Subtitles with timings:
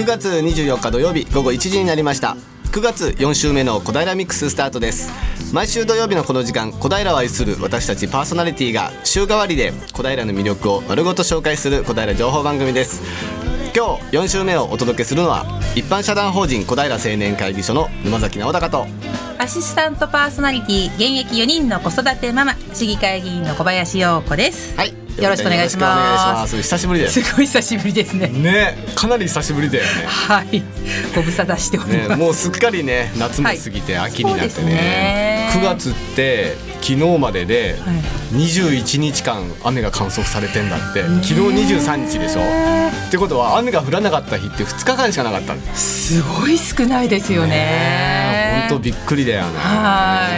[0.00, 2.34] 9月24日土曜日午後1時になりました。
[2.72, 5.12] 9月4週目の小平ミックススタートです。
[5.52, 13.02] 毎週土曜日のこの時間小平を愛する私たちパーソナリティが週替わりで小平の魅力を丸ごと紹介する小平情報番組です。
[13.76, 15.44] 今日4週目をお届けするのは
[15.76, 18.86] 一般社団法人小平青年会議所の沼崎直隆と
[19.36, 24.74] アシスタントパーソナリティ現役4人の子育てママ市議会議員の小林陽子です。
[24.78, 26.56] はいよろしくお願いします。
[26.56, 28.28] 久しぶりですすごい久しぶりですね。
[28.28, 29.90] ねかなり久しぶりだよね。
[30.06, 30.62] はい。
[31.14, 37.76] ご無沙汰しております、ね、もうすっかりね夏も過ぎて秋になってね,、9月って昨日までで
[38.32, 42.40] 21日間雨が観測されてんだって、昨日23日でしょ。
[43.08, 49.58] ってことは雨が降らなかった日って2日間しかなかったすごい少ないですよね本当びっくりだよね。
[49.58, 50.28] は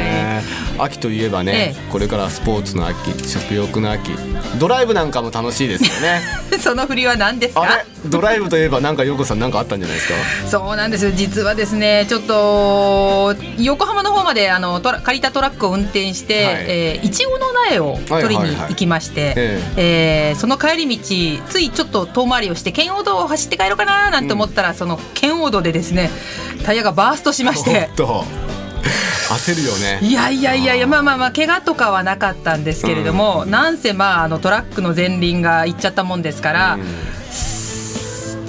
[0.78, 0.80] い。
[0.80, 4.10] 秋といえばね、ええ、これからスポーツの秋食欲の秋。
[4.58, 6.20] ドライブなんかも楽しいですよね。
[6.58, 7.84] その振りは何ですか？
[8.06, 10.14] ドライブといえばなんか横さんなんかあったんじゃないですか？
[10.48, 11.12] そうなんですよ。
[11.14, 16.54] 実はですねちょっと横浜の方まであの借りたトラックを運転して、はい。
[16.68, 20.30] えー、いちごの苗を取りに行きまして、はいはいはい、え。
[20.30, 21.04] えー、その帰り道
[21.48, 26.10] ついちょっと遠回りをして圏央道を走って帰ろうかななんて思ったら、うん、その圏央道でですね
[26.64, 27.88] タイヤがバーストしまして。
[29.32, 29.98] 焦るよね。
[30.02, 37.21] いやいやいやいやまあまあまあ怪我とかはなかったんですけれども、うん、なんせまああのトラックの前輪がいっちゃったもんですから、うん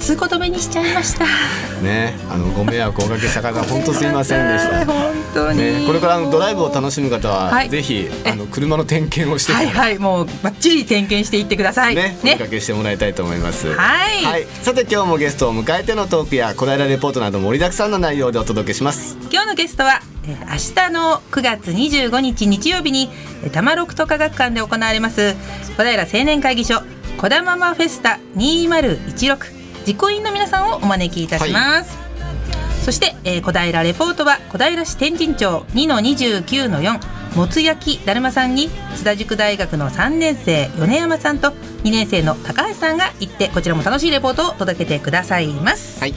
[0.04, 1.24] 通行止めにしちゃいました。
[1.82, 4.84] ねあのご迷惑をおかけした方本当すいませんでした。
[4.92, 11.94] 本当に、ね、これからのドライブを楽しむ方は、はい、ぜひあの車の点検をしてはいはいもうバッチリ点検していってください。
[11.94, 12.36] ねね。
[12.38, 13.68] おかけしてもらいたいと思います。
[13.68, 19.16] はい、はい、さて今日もゲストを迎えてのトークや小平レポートなど盛りだくさんの内容でお届けします。
[19.32, 23.08] 今日のゲストは明日の9月25日日曜日に
[23.44, 25.34] 多摩六都科学館で行われます
[25.78, 26.82] 小平青年会議所
[27.16, 29.53] こだままフェスタ2016
[29.86, 41.50] 実行委員の皆さんをお招きいたします、はい、そして、えー、小平レポートは小平市天神町2の29の4もつ焼きだるまさんに津田塾大学の3年生米山さんと
[41.82, 46.14] 2年生の高橋さんが行ってこちらも楽しいレポートを届けてくださいます、はい、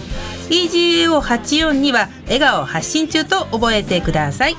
[0.50, 4.56] egao842 は笑顔発信中と覚えてください。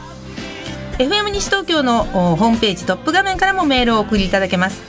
[0.98, 4.82] FM 西東京のホームページトップ画面からもメールをお送りいただけます。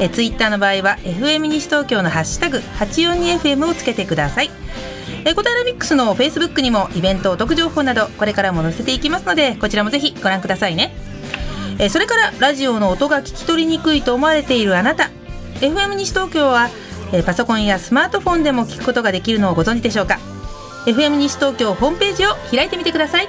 [0.00, 4.50] えツイッターの場合は FM 西東京のハッシュタグ 842FM をつけてください。
[5.24, 10.94] えコタラミックスのフェイスブックにもイベントお得情報などこれからも載せていきますのでこちらもぜひご覧くださいね。
[11.78, 15.10] えそれからラジオの音が聞き取りにくいと思われているあなた。
[15.60, 16.70] FM 西東京は、
[17.12, 20.18] えパソコンやスマートフォンでも聞くことができるのをご存知でしょうか
[20.86, 23.28] ？FM 西東京ホームページを開いてみてください。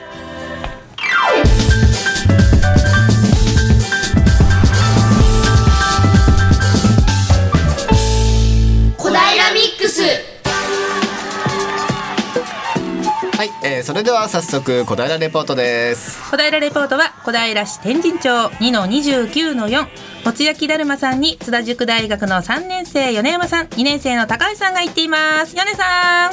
[13.75, 16.31] えー、それでは早速小平レポートです。
[16.31, 18.30] 小平レポートは小平市天神町。
[18.30, 19.88] 2の29の4
[20.24, 23.66] もつ焼きだるまさんに津田塾大学の3年生米山さん。
[23.68, 25.56] 2年生の高橋さんが行っています。
[25.56, 26.31] 米さん。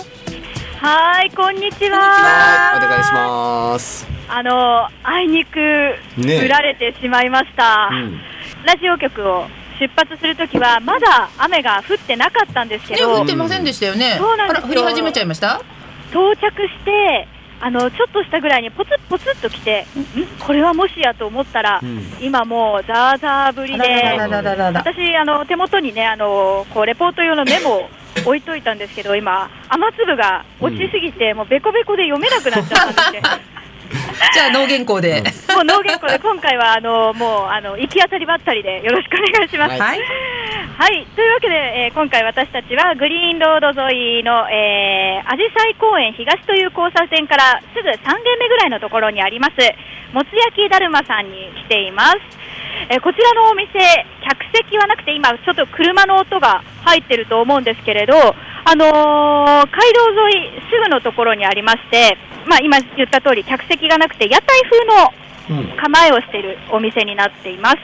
[0.86, 2.76] はいこんにちは。
[2.76, 4.06] お願いします。
[4.28, 5.58] あのあいにく
[6.18, 8.20] 降られてしまいました、ねうん、
[8.64, 9.46] ラジオ局を
[9.80, 14.14] 出発するときはまだ雨が降ってなかったんですけど、降ってませんでしたよね。
[14.16, 15.60] そうなんです降り始めちゃいました？
[16.12, 17.26] 到着して
[17.60, 20.26] あのちょっとしたぐらいにポツポツっと来て、ん。
[20.44, 24.18] これはもしやと思ったら、うん、今もうザーザー降りで、
[24.74, 27.88] 私あの手元にねあのこうレポート用のメモを
[28.26, 33.38] 置いといたんですけど、今雨粒が落ちすぎて、うん、もうべこべこで読めなくなっちゃったんですよ。
[34.32, 35.22] じゃあ脳原稿で、
[35.54, 39.80] もう脳原稿で今回はあのもうあの行き当たりばったりでよろしくお願いします。
[39.80, 40.00] はい、
[40.78, 49.56] はい、というわけで、えー、今回私たちはグリーンロード沿いの、えー、アジサイ公園東という交差点からすぐ3軒目ぐらいのところにあります
[50.12, 52.18] もつ焼きだるまさんに来ています。
[52.88, 53.68] えー、こちらのお店、
[54.24, 58.14] 客席はなくて今ちょっと車の音が入ってると思うんですけれど、
[58.64, 62.16] あのー、街道沿いすぐのところにありまして、
[62.46, 67.76] まあ、今言った通り客席がなくて屋台風の構えをしているお店になっています。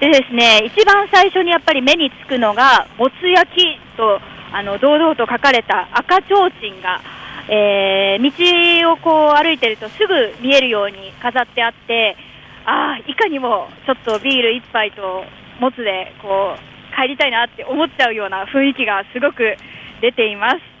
[0.00, 4.20] でですね、一番最初にやっぱり目につくのが、もつ焼きと
[4.52, 7.00] あの堂々と書かれた赤ちょうちんが、
[7.48, 12.16] えー、道をこう歩いてるとすぐ見えるように飾ってあって、
[12.64, 15.24] ああ、いかにもちょっとビール1杯と
[15.60, 19.56] もつでこう帰りたいなって思っちゃうような雰囲気がすごく
[20.00, 20.73] 出ています。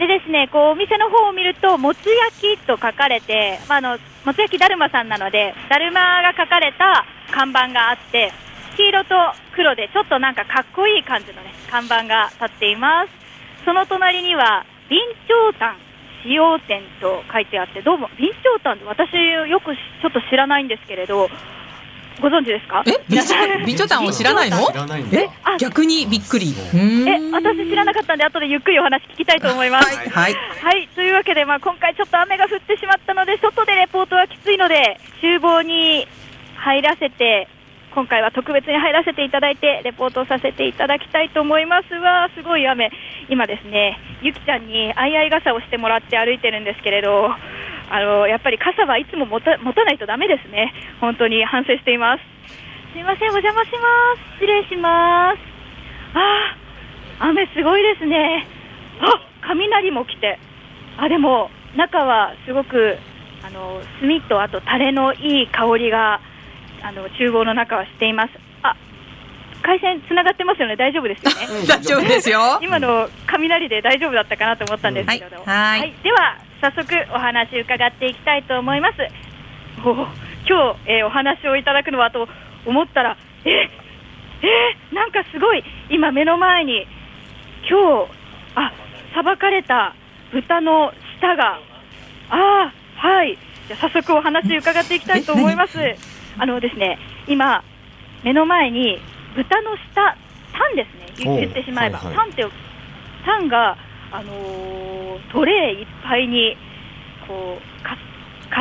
[0.00, 8.32] でですね、こうお店の方を見ると、もつ焼きと書かれて、まあ、あのもつ焼きだるまさんなので、だるまが書かれた看板があって、
[8.78, 9.14] 黄色と
[9.54, 13.12] 黒でちょっとなんかかっこいい感じのね、看板が立っています。
[13.66, 14.98] その隣には、備
[15.28, 15.76] 長炭
[16.22, 19.12] 使用店と書いてあって、どうも、備長炭って私
[19.50, 21.28] よくちょっと知らないんですけれど、
[22.20, 22.84] ご存知ですか？
[22.86, 23.34] え備長
[23.64, 24.66] 備長炭を知らないの？
[24.66, 26.52] 知らないんだえあ逆にびっくり。
[26.52, 26.76] う
[27.08, 29.96] え私知らなかったんで、後でゆっくりお話聞きたいと思います。
[29.96, 30.34] はいはい。
[30.34, 36.06] はい、というわけで、まあ、今回ちょっと雨が降ってしまったので、外でレポートはきついので、厨房に
[36.56, 37.48] 入らせて、
[37.92, 41.94] 今回は特別に入らせていただいて、レポートをさせていただきたいと思います。
[41.94, 42.92] わ、すごい雨、
[43.28, 47.34] 今ですね、ゆきちゃんに相合い傘をしてもらって歩いてるんですけれど、
[47.90, 52.22] あのやっぱり傘はいつも持た持たないとダメですね、本当に反省しています。
[52.92, 53.78] すいません、お邪魔しま
[54.16, 54.40] す。
[54.40, 55.38] 失礼します。
[56.14, 58.46] あー、雨すごいですね。
[59.00, 60.38] あ、雷も来て。
[60.98, 62.96] あ、でも、中はすごく、
[63.44, 66.20] あの、炭とあとタレのいい香りが、
[66.82, 68.30] あの、厨房の中はしています。
[68.62, 68.76] あ、
[69.62, 70.76] 回線つながってますよね。
[70.76, 71.66] 大丈夫ですよね？
[71.68, 78.96] 大丈夫ですよ今の雷で大丈夫だったかなと思ったんですけれど、はいはいでは早速お話伺っていきたいと思います。
[79.84, 79.94] おお
[80.48, 82.28] 今日、えーお話をいただくのはと
[82.66, 86.86] 思ったらええーなんかすごい今目の前に
[87.68, 88.10] 今日
[88.56, 88.72] あ
[89.14, 89.94] さばかれた
[90.32, 91.60] 豚の舌が
[92.30, 93.38] ああはい。
[93.68, 95.78] じゃあ早速お話伺っていきたいと思います。
[96.38, 97.62] あのですね今
[98.22, 98.98] 目の前に
[99.34, 100.86] 豚の舌タンで
[101.16, 101.38] すね。
[101.38, 102.30] 言ってしまえば、はいはい。
[102.34, 102.54] タンって
[103.24, 103.76] タンが
[104.12, 106.56] あのートレーいっぱいに
[107.28, 107.96] こうか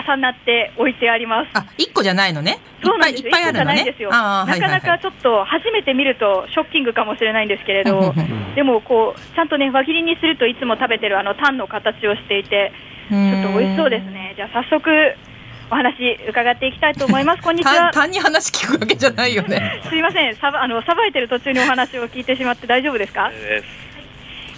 [0.08, 2.52] 重なって置いてありますあ一個じゃないのね？
[2.52, 8.14] いっぱいいそうなんですっぱいあるの一個じゃないんですよなかなかちょっと初めて見るとショッキングかもしれないんですけれど、
[8.56, 12.72] でもこうちゃんとね輪切りにするといつも食べてるあのタンの形をしていて
[13.10, 14.34] ちょっと美味しそうですね。
[14.36, 14.90] じゃあ早速
[15.72, 15.92] お話
[16.30, 17.42] 伺っていきたいと思います。
[17.44, 17.92] こんにちは。
[17.92, 20.36] 単単に話聞くわけじゃないよね すいません。
[20.36, 23.32] さばあのさばいてる途中にお話を聞いてしまって大丈夫ですか？
[23.34, 23.89] えー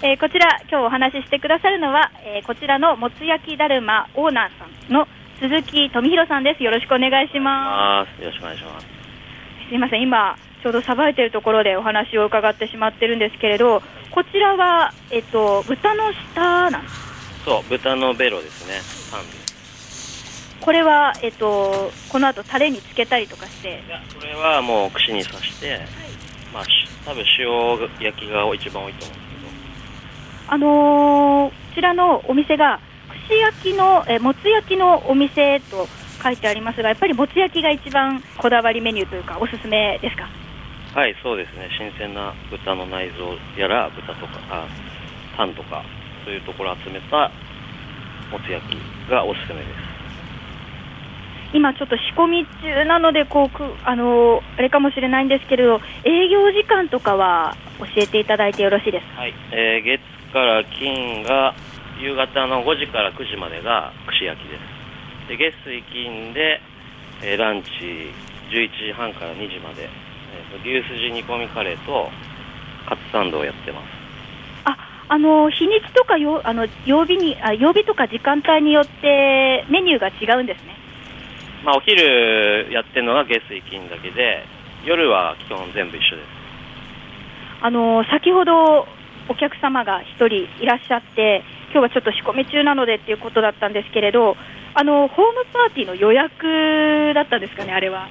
[0.02, 5.08] こちら今日お話ししてくださるのは、えーこちらのもつ焼きだるまオーナーさんの
[5.40, 6.64] 鈴木富弘さんです。
[6.64, 8.22] よろしくお願いしまます。
[8.22, 8.86] よろしくお願いします。
[8.86, 9.70] す。
[9.70, 10.02] すいません。
[10.02, 17.44] 今ちょうどさばいてるところでお話を伺ってしまってるんですけれど、こちらはえっと豚の舌なんです。
[17.46, 18.82] そう、豚のベロですね。
[19.16, 19.26] パン。
[20.66, 23.84] これはえっとこの後タレにつけたりとかして？
[23.86, 25.80] いや、これはもう串に刺して、
[26.52, 26.70] まあ、し
[27.06, 29.31] 多分塩焼きが一番多いと思う
[30.52, 32.82] あのーこちらのお店が
[33.30, 35.88] 串焼きのえーもつ焼きのお店と
[36.22, 40.28] 書いてありますが、やっぱりもつ焼きが一番こだわりメニューというかおすすめですか？
[40.94, 41.70] はい、そうですね。
[41.80, 44.68] 新鮮な豚の内臓やら、豚とか、あ
[45.38, 45.86] タンとか、
[46.26, 47.32] そういうところを集めた
[48.30, 48.76] もつ焼き
[49.10, 49.68] がおすすめです。
[51.54, 59.22] 今ちょっと仕込み中なのでこうくあのーあれかもしれないんですけれど、営業時間とかは教えていただいてよろしいですか？
[59.22, 60.02] はい、えー月
[60.32, 61.54] から金が
[62.00, 64.82] 夕方の5時から9時までが串焼きです。
[65.30, 66.60] で月水金で、
[67.22, 67.70] えーランチ
[68.50, 72.10] 11時半から2時まで、えーと牛すじ煮込みカレーと
[72.88, 73.86] カツサンドをやってます。
[74.66, 74.78] あ、
[75.10, 80.76] あのー日にちとかよあの曜日にあ曜日とか時間帯によってメニューが違うんですね。
[81.64, 84.44] まあ、お昼やってるのが月水金だけで
[84.84, 86.28] 夜は基本全部一緒です。
[87.62, 88.88] あの先ほど
[89.30, 94.36] お客様が1人いらっしゃって、今日はちょっと仕込み中なのでっていうことだったんですけれど、
[94.74, 98.08] あのホームパーティーの予約だったんですかね、あれは。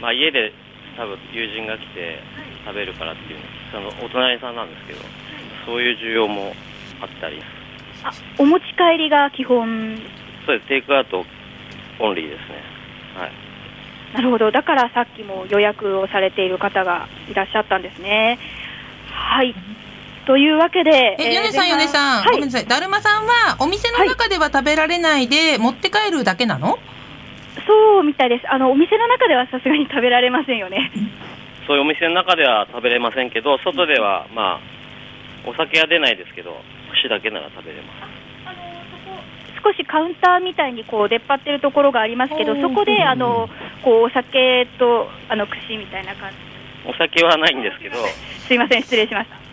[0.00, 0.52] まあ、家で
[0.96, 2.18] 多分友人が来て
[2.64, 3.38] 食べるからっていう
[3.72, 5.00] そのお隣さんなんですけど
[5.64, 6.54] そういう需要も
[7.00, 7.40] あったり。
[8.04, 9.96] あお持ち帰りが基本、
[10.46, 10.68] そうです。
[10.68, 11.24] テイクアウト
[11.98, 12.62] オンリーですね。
[13.16, 13.32] はい。
[14.14, 18.38] なるほど、だからさっきも予約をされている方がいらっしゃったんですね。
[19.10, 19.54] はい
[20.26, 22.66] というわけで、え、ヨネさん、ヨネさん、はいごめんなさい。
[22.66, 26.78] だるまさんは、お店の中では食べられないで、持って帰るだけなの？
[27.66, 30.90] そうみたいです、あのお店の中ではさすがに食べられませんよね。
[31.66, 34.60] そういうお店の中では食べれませんけど外ではま
[35.44, 36.60] あお酒は出ないですけど
[36.92, 43.48] 串だけなら食べれます少しカウンターみたいにこう出っ張ってるところがありますけど、そこであの
[43.82, 46.36] こうお酒とあの串みたいな感じ。
[46.88, 47.96] お酒はないんですけど
[48.46, 49.45] すいません、失礼しました。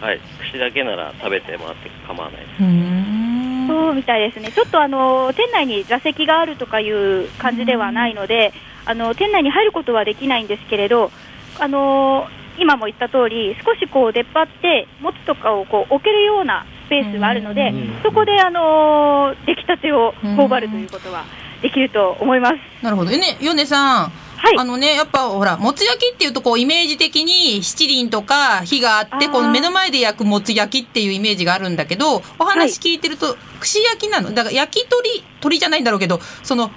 [0.00, 3.66] はい串だけなら食べてもらって構わないですうーん。
[3.68, 4.50] そうみたいですね。
[4.52, 8.52] ちょっとあの店内に座席があるとかいう感じではないので、
[8.86, 11.10] あの店内に入ることはできないんですけれど、
[11.58, 12.26] あの
[12.58, 21.24] 今も言った通り少しこう出っ張って持つとかをこう置けるようなスペースがあるので、そこで、あのー出来たてを頬張るということは
[21.60, 22.56] できると思います。
[22.82, 23.10] なるほど。
[23.10, 24.12] えね、ヨネさん。
[24.38, 24.56] はい。
[24.56, 34.32] あのね、やっぱほら、もつ焼きっていうとこうイメージ的に七輪とか火があって、この目の前で焼くもつ焼きっていうイメージがあるんだけど、お話聞いてると、串焼きなの？
[34.32, 36.70] だから焼き鳥、鳥じゃないんだろうけど、その、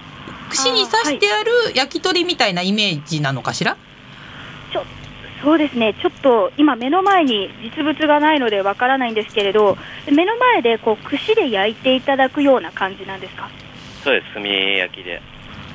[0.49, 3.77] 串に刺してある焼き鳥みたいなイメージなのかしら？
[4.73, 4.83] ちょ
[5.43, 9.77] そうですね、ちょっと今、目の前に実物がないのでわからないんですけれど、
[10.11, 13.49] 目の前でこう串で焼いていただくような感じなんですか、
[14.03, 14.33] そうです。
[14.33, 15.21] 炭焼きで。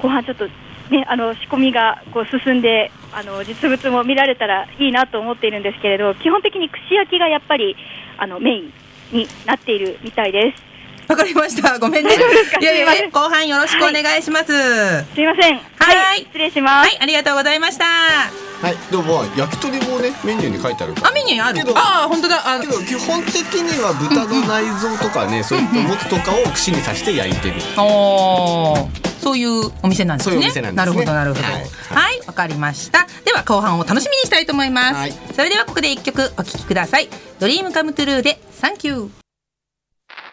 [0.03, 0.49] 後半ちょっと、
[0.91, 7.77] ね、あの仕込みがこう進んであの、実物も見られたらいいなと思っているんですけれど、基本的に串焼きがやっぱり
[8.19, 8.73] あのメイン
[9.13, 10.76] になっているみたいです。
[11.09, 11.79] わかりました。
[11.79, 12.17] ごめんね。
[12.61, 14.53] いやいや後半よろしくお願いします。
[14.53, 16.91] はすいません、はい失礼します。
[16.95, 17.85] い、ありがとうございました。
[17.85, 21.59] はいでもまあ焼き鳥もねメニューに書いてあるからあ、メニューある？
[21.59, 22.55] けどああ、本当だ。
[22.55, 27.55] あけど基本的には豚の内臓とかね、そういったもつとかを串に刺して焼いてる。
[27.79, 30.37] おーそういうお店なんですね。
[30.37, 31.45] そういうお店なんですねるほどなるほど。
[31.47, 31.53] は
[32.01, 33.07] はいい、わ、かりました。
[33.25, 34.95] では後半を楽しみにしたいと思います。
[34.95, 37.09] はいそれではここで一曲お聴きください。
[37.39, 39.26] ドリームカムトゥルーでサンキュー。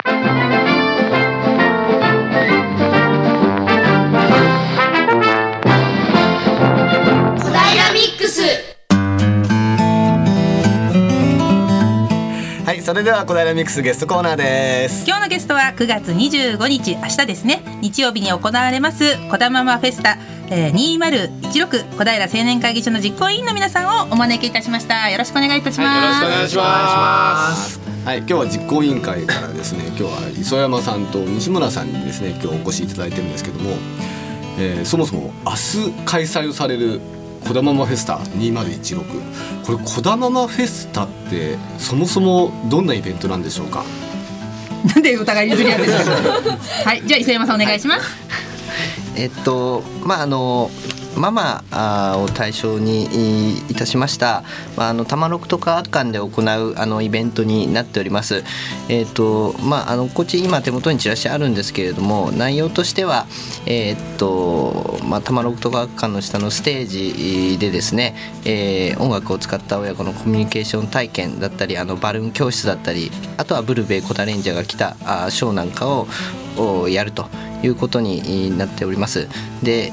[0.05, 0.15] 小平
[7.93, 8.41] ミックス。
[12.65, 15.05] はい、それでは小平ミックスゲストコーナーです。
[15.07, 17.63] 今日のゲストは9月25日明日ですね。
[17.81, 20.17] 日曜日に行われますこだままフェスタ、
[20.50, 25.10] えー、2016小平青年会議所の実行委員の皆さんをお招きいたしました。
[25.10, 27.83] よろしくお願いいたします、よろしくお願いします。
[28.05, 33.77] はい、今日は実行委員会からですね、今日は磯山さんと西村さんにですね、今日お越しいただいてるんですけども、
[34.60, 37.00] えーそもそも明日開催をされる
[37.48, 43.86] こだままフェスタ2016これこだままフェスタってそもそもどんなイベントなんでしょうか？
[44.93, 46.12] なんでお互い譲り合うんですか？
[46.89, 48.05] はいじゃあ磯山さんお願いします。
[49.15, 50.69] えっとまああの
[51.15, 54.43] ママあーを対象にいいたしました、
[54.75, 58.43] まあ、あの玉六と科学館で行うあのイベントになっております。
[58.89, 63.27] えっとまああのこっち今手元にチラシあるんですけれども内容としては
[63.65, 68.15] えっとまあ玉六と科学館の下のステージでですね、
[68.46, 76.08] えー音楽を使った親子のコミュニケーション体験だったりあのバルーン教室だったりあとはブルベイコダレンジャーが来たあショーなんかを
[76.58, 77.27] をやると
[77.63, 79.27] いうことになっております。
[79.63, 79.91] で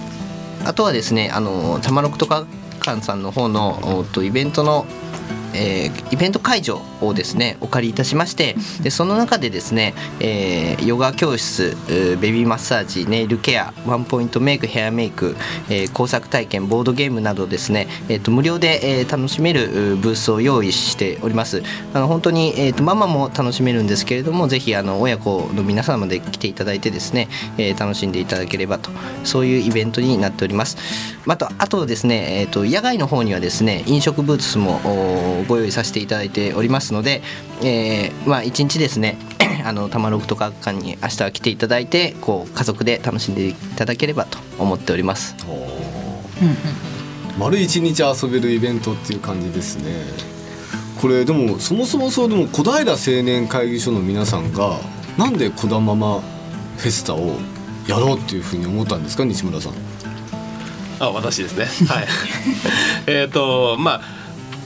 [0.65, 2.47] あとはですねあの玉六とか
[2.83, 4.87] 館さんの方のイベントの
[5.55, 15.37] えーイベント会場をですねお借りいたしましてでその中でですね、えーヨガ教室ベビーマッサージネイルケアワンポイントメイクヘアメイク、
[15.69, 21.63] えー工作体験ボードゲームなどですね、えーと無料で、えー楽しめるブースを用意しております。
[21.95, 27.29] あの本当に、えーとママも楽しめるんですけれどもぜひあの親子の皆様で来ていただいてですね、
[27.59, 28.91] えー楽しんでいただければと
[29.25, 30.77] そういうイベントになっております。
[31.27, 34.81] またあとですね、えー、と野外の方にはですね飲食ブースも
[35.41, 37.23] おご用意させていただいておりますので、
[37.63, 39.17] えーまあ一日ですね
[39.65, 45.37] あの玉六とか館に明日は来ていただいてこう家族で楽しんでいただければと思っております。
[47.39, 50.05] 丸一日遊べるイベントっていう感じですね。
[51.01, 54.79] これでもそもそもそうでも小平青年会議所の皆さんが
[55.17, 56.21] なんでこだまま
[56.77, 57.39] フェスタを
[57.87, 59.73] やろうっていうふうに思ったんですか西村さん。
[60.99, 61.65] あ私ですね。
[61.89, 62.07] はい。
[63.07, 64.20] えっとまあ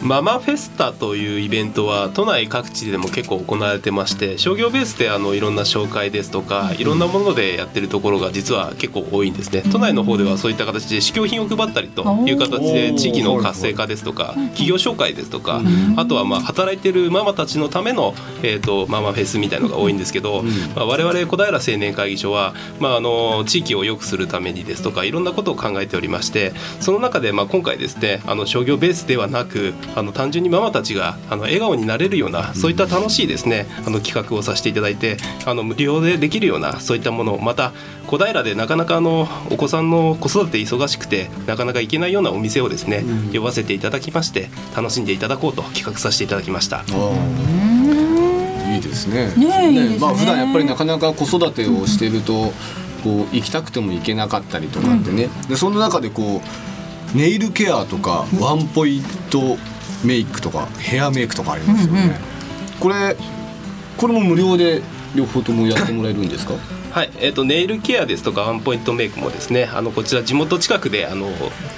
[0.05, 9.63] ママフェスタというイベントは都内各地でも結構行われてまして商業ベースであのいろんな紹介ですとかいろんなものでやってるところが実は結構多いんですね。
[9.73, 15.63] 都内の方ではそういった形で試供品を配ったりという形で地域の活性化ですとか企業紹介ですとか
[15.97, 20.43] あとはまあ働いてるママたちのための、えー、とママフェスみたいのが多いんですけど、
[20.77, 37.73] まあ、我々小平青年会議所は、まあ、あの地域を良くするためにですとかいろんなことを考えておりましてその中でまあ今回ですねあの商業ベースではなくあの単純にママたちがあの笑顔になれるようなそういった楽しいですねあの企画をさせていただいてあの無料でできるようなそういったものをまた
[38.07, 46.85] 小平でなかなかあのお子さんの子育て忙しくてなかなか行けないようなお店をですね、呼ばせていただきまして楽しんでいただこうと企画させていただきました。
[48.75, 49.33] いいですね。
[49.37, 52.53] ねえいいですねまあ普段やっぱりなかなか子育てをしてると、
[53.03, 55.29] こう行きたくても行けなかったりとかってね。
[55.49, 59.57] でその中でこうネイルケアとかワンポイント
[60.05, 62.19] メイクとかヘアメイクとかありますよね。
[62.81, 63.17] これ
[63.97, 64.83] これも無料で
[65.15, 66.55] 両方ともやってもらえるんですか？
[66.95, 71.29] はい、えっ、とネイルケアですとかワンポイントメイクもですね、あのこちら地元近くであの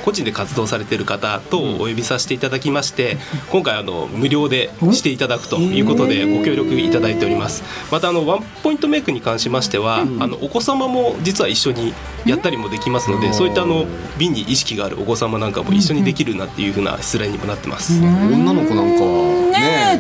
[0.05, 3.17] 個人で活動されている方とお呼びさせていただきまして、
[3.51, 7.63] 今回あの無料でしていただくということでご協力いただいております。
[7.91, 11.95] またあのワンポイントメイクに関しましては、あのお子様も実は一緒に
[12.27, 13.87] やったりもできますので、そういったあの
[14.19, 17.99] 美に意識があるお子様なんかも一緒にできるなっていう風な失礼にもなってます。
[18.03, 19.36] 女の子なんか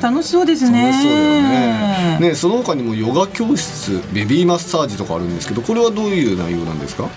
[0.00, 0.82] 楽しそうですね。
[0.88, 2.18] 楽しそうだよね。
[2.20, 7.08] ねその他にもヨガ教室ベビーマッサージとかあるんですけどこれはどういう内容なんですか？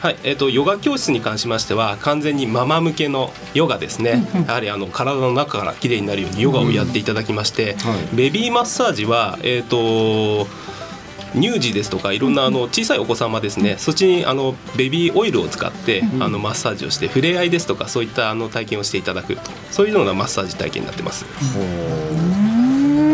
[0.00, 4.24] はい、えっ、とヨガ教室に関しましては完全にママ向けのヨガですね。
[4.46, 8.16] やはりあの体の中から綺麗になるようにヨガをやっていただきまして、はい。
[8.16, 10.46] ベビーマッサージはえっ、と
[11.34, 21.24] 乳児ですとかいろんなあの小さいお子様ですね、そっちにあのベビーオイルを使ってあのマッサージをして触れ合いですとかそういったあの体験をしていただくとそういうようなマッサージ体験になってます。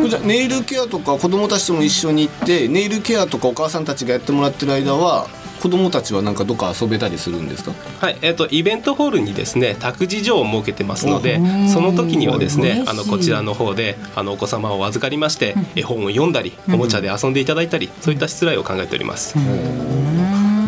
[0.09, 5.29] じゃあネイルケアとか子供たちとも一緒に行ってネイルケアとかお母さんたちがやってもらってる間は
[5.65, 7.73] 子供たちはなんかどっか遊べたりするんですか？
[7.99, 11.41] はい、えっ、とイベントホールにですね託児所を設けてますので、
[11.73, 19.39] その時にはですね、あのこちらの方であのお子様を預かりまして、絵本を読んだり、おもちゃで遊んでいただいたり、そういったしつらいを考えております。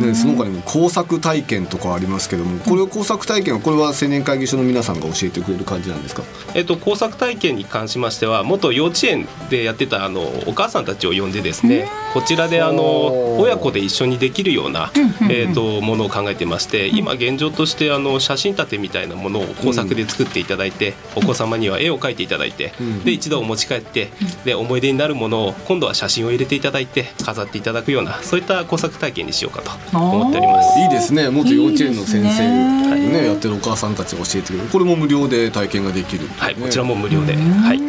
[0.06, 6.22] ね、その他にも工作体験とかありますけどもこれを工作体験はこれは青年会議所の皆さんが教えてくれる感じなんですか？
[6.54, 14.90] えっ、と工作体験に関しましては、元幼稚園でやってたあのお母さんたちを呼んでですね、こちらであの親子で一緒にできるような、
[15.30, 22.72] えっ、とものを考えてまして、今現状としてあの写真立てみたいなものを工作で作っていただいて、お子様には絵を描いていただいて、
[23.04, 24.10] で一度お持ち帰って、
[24.44, 30.78] で思い出になるものを今度は写真を入れていただいて飾っていただくようなそういった工作体験にしようかと思っております。
[30.78, 31.28] いいですね。
[31.30, 33.22] 元幼稚園の先生ね。
[33.22, 34.68] ねやってるお母さんたちが教えてくれる。
[34.68, 36.30] これも無料で体験ができるね。
[36.36, 37.80] はい、こちらも無料で、はい。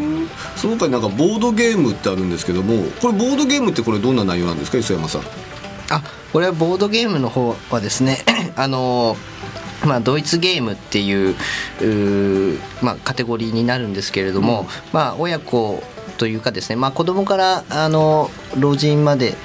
[0.55, 4.77] その他になんかボードゲームってあるんですけどもこれボードゲームってこれどんな内容なんですか？
[4.77, 5.21] 磯山さん。
[5.89, 6.01] あ
[6.33, 8.17] これはボードゲームの方はですね
[8.55, 9.15] あの
[9.85, 11.35] まあ、ドイツゲームっていう
[12.81, 15.83] まあ、カテゴリーになるんですけれども、まあ、親子
[16.17, 19.35] というかですね、まあ、子供からあの老人まで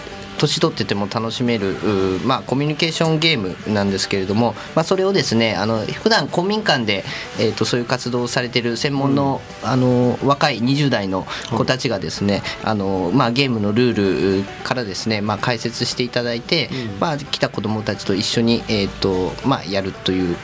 [0.42, 1.76] 年取ってても楽しめる、
[2.24, 7.04] まあ、コミュニケーションゲームなんですけれども、まあ、それをですねあの普段公民館で、
[7.38, 20.36] えー、とそういう活動をされてる専門の,、あの若い20代の子たちがですね、あのまあ、ゲームのルールからですね、まあ、解説していただいて、まあ、来た子どもたちと一緒に、えーとまあ、やるという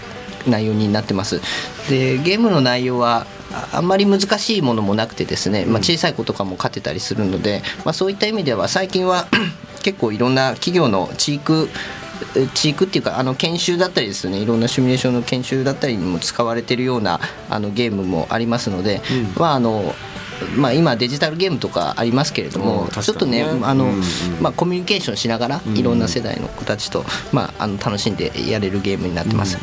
[0.46, 1.40] 内容になってます。
[1.88, 9.26] でゲームの内容はああんまり難しいものもなくてですね、まあ、小さい子とかも勝てたりするので、まあ、そういった意味では最近は
[9.82, 11.68] 結構いろんな企業の地域
[12.54, 19.00] 地域っていうかあの研修だったりですねいろんなシミュレーションの研修だったりにも使われてるようなあのゲームもありますので、
[19.36, 19.94] まああの
[20.56, 24.02] まあ、今デジタルゲームとかありますけれども、ちょっとねあの、うんうん
[24.40, 29.56] まあ、コミュニケーションしながらいろんな世代の子たちと、まあ、あの楽しんでやれるゲームになってます。
[29.56, 29.62] は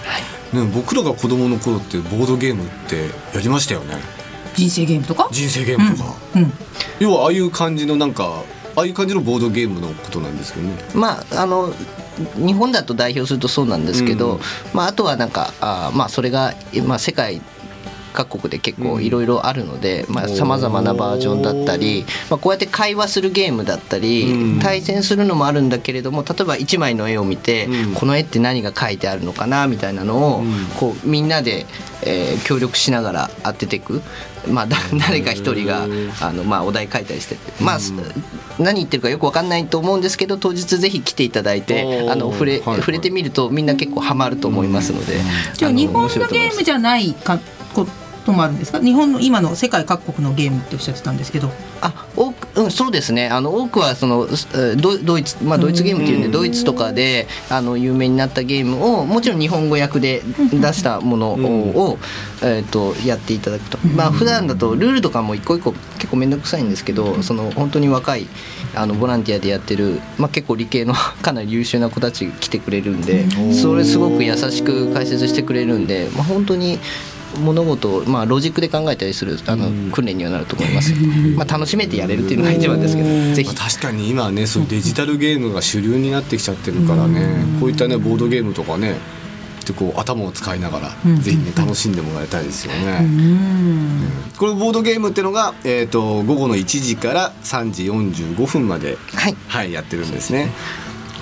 [0.53, 0.57] い。
[0.57, 3.95] ね、僕らが子供の頃ってボードゲームってやりましたよね？
[4.53, 5.29] 人生ゲームとか？
[5.31, 6.53] 人生ゲームとか、うん。
[6.99, 8.43] 要はああいう感じのなんか
[8.75, 10.73] ああいう感じのボードゲームのことなんですけどね。
[10.93, 11.73] まああの
[12.35, 14.39] 日本だと代表するとそうなんですけど、うん
[14.73, 16.53] まあ、あとはなんかあーまあそれが、
[16.85, 17.41] まあ、世界
[18.15, 24.59] 各国で結構いろいろあるのでさまざ、まなバージョンだったり、まあ、こうやって会話するゲームだったり、うん。
[24.59, 27.93] 対戦するのもあるんだけれども例えば1枚の絵を見て、うん。
[27.93, 30.65] この絵って何が描いてあるのかなみたいなのを、うん。
[30.79, 31.65] こうみんなで、
[32.03, 34.01] えー協力しながら当てていく。
[34.47, 35.87] まあ、だ誰か一人が
[36.21, 37.77] あの、まあ、お題書いたりしてまあ、
[38.59, 42.77] 何言ってるかよく分かんないと思うんですけど当日ぜひ来ていただいてあの触れ、はいはい。
[42.77, 45.19] 触れてみるとみんな結構ハマると思いますので、
[45.55, 47.39] じゃあ日本のゲームじゃないか
[47.73, 47.87] こ
[48.25, 48.79] ともあるんですか？
[48.79, 51.49] 日本の今の世界各国のゲームっておっしゃってたんですけど。
[51.81, 53.27] あ多くうん、そうですね。
[53.29, 54.27] あの多くはその
[54.77, 61.97] ドドイツ、まあ、ドイツゲームっていうんでドイツとかであの有名になったゲームをもちろん日本語訳で出したものを、
[62.41, 68.27] えー、とやっていただくと、まあ普段だとルールとかも一個一個結構面倒くさいんですけどその本当に若い
[68.73, 76.79] あのボランティアでやってる、まあ、結構理系の かなり優秀な子たち来てくれるんでそれすごく優しく解説してくれるんで、まあ、本当に
[77.35, 80.93] 物事を、まあ、ロジックで考えたりするあの訓練にはなると思います、
[81.35, 83.47] まあ、楽しめてやれるっていうのが一番ですけどぜひ。
[83.47, 88.95] まあ、確かに今はねそうデジタルゲームが主流になってきちゃってるからねこういったねボードゲームとかね
[89.65, 92.99] でこう頭を使いながらぜひね楽しんでもらいたいですよね。
[93.01, 94.09] うん。
[94.37, 99.35] これボードゲームっていうのが、えー、と午後の1時から3時45分まで、はい。
[99.47, 100.51] はい、やってるんですね。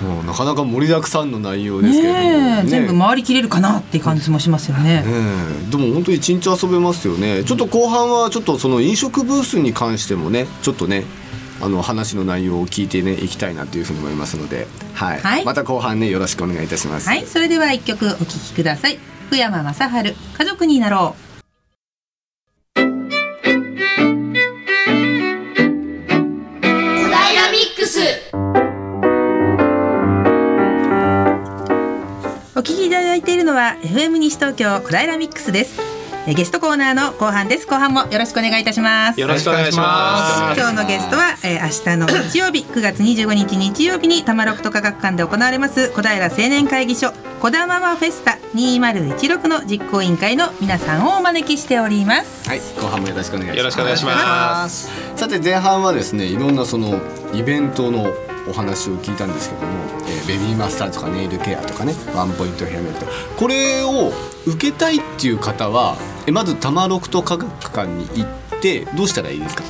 [0.02, 5.04] もうなかなか盛りだくさんの内容ですけれども、ねえ全部回りきれるかなって感じもしますよね。
[5.06, 7.44] うんでも本当に一日遊べますよね。
[7.44, 11.04] ちょっと後半はちょっとその飲食ブースに関してもねちょっとね
[11.60, 15.44] あの話の内容を聞いてねいきたいなというふうに思いますので、はい、はい。
[15.44, 17.08] また後半ねよろしくお願いいたします。
[17.08, 17.24] はい。
[17.26, 18.98] それでは一曲お聴きください。
[19.28, 21.23] 福山雅治家族になろ小
[32.56, 35.80] お聴きいただいているのは FM 西東京小平ミックスです。
[36.28, 37.66] えゲストコーナーの後半です。
[37.66, 39.20] 後半もよろしくお願いいたします。
[39.20, 40.60] よろしくお願いします。
[40.60, 52.48] 今日のゲストは、えー、明日の日曜日 9月25日日曜日に多摩六都科学館で行われます小平青年会議所小田ママフェスタ2016の実行委員会の皆さんをお招きしております。
[52.48, 53.58] はい、後半もよろしくお願いします。
[53.58, 54.90] よろしくお願いします。
[55.16, 57.00] さて前半はですね、いろんなその
[57.34, 58.12] イベントの
[58.48, 59.83] お話を聞いたんですけども、えー
[60.26, 64.12] ベビーマッサージとかネイルケアとかね、ワンポイントヘアメイクとか、これを
[64.46, 69.62] 受けたいっていう方は、えまず多摩六都科学館に行ってどうしたらいいですか？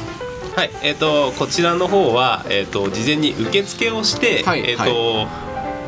[0.57, 5.27] はい、えっ、とこちらの方はえっ、と事前に受付をして、はいえっ、と、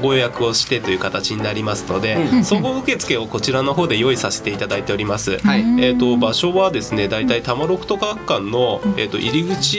[0.02, 5.38] ご予約をしてという形になりますので、総合受付をこちらの方で用意させていただいております。
[5.38, 9.78] はいえっ、と場所はですね、だいたい多摩六都科学館のえっ、と入り口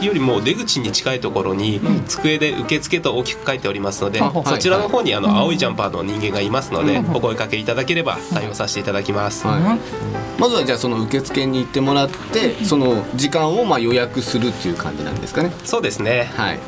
[0.00, 9.46] よりも出口に近いところに机で受付と大きく書いておりますので、はいそちらの方にあの青いジャンパーの人間がいますので、お声かけいただければ対応させていただきます。
[9.46, 10.40] はい。
[10.40, 15.52] まずはじゃあその受付に行ってもらって、その時間をまあ予約するっていう感じなんですかね。
[15.64, 16.30] そうですね。
[16.36, 16.58] はい。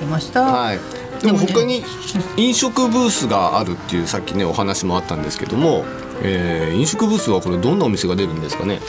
[0.00, 0.97] 出ました、はい。
[1.22, 1.82] でも他に
[2.36, 5.84] 飲食ブースがあるっていうさっきねお話もあったんですけども、
[6.22, 8.80] えー飲食ブースはこれどんなお店が出るんですかね？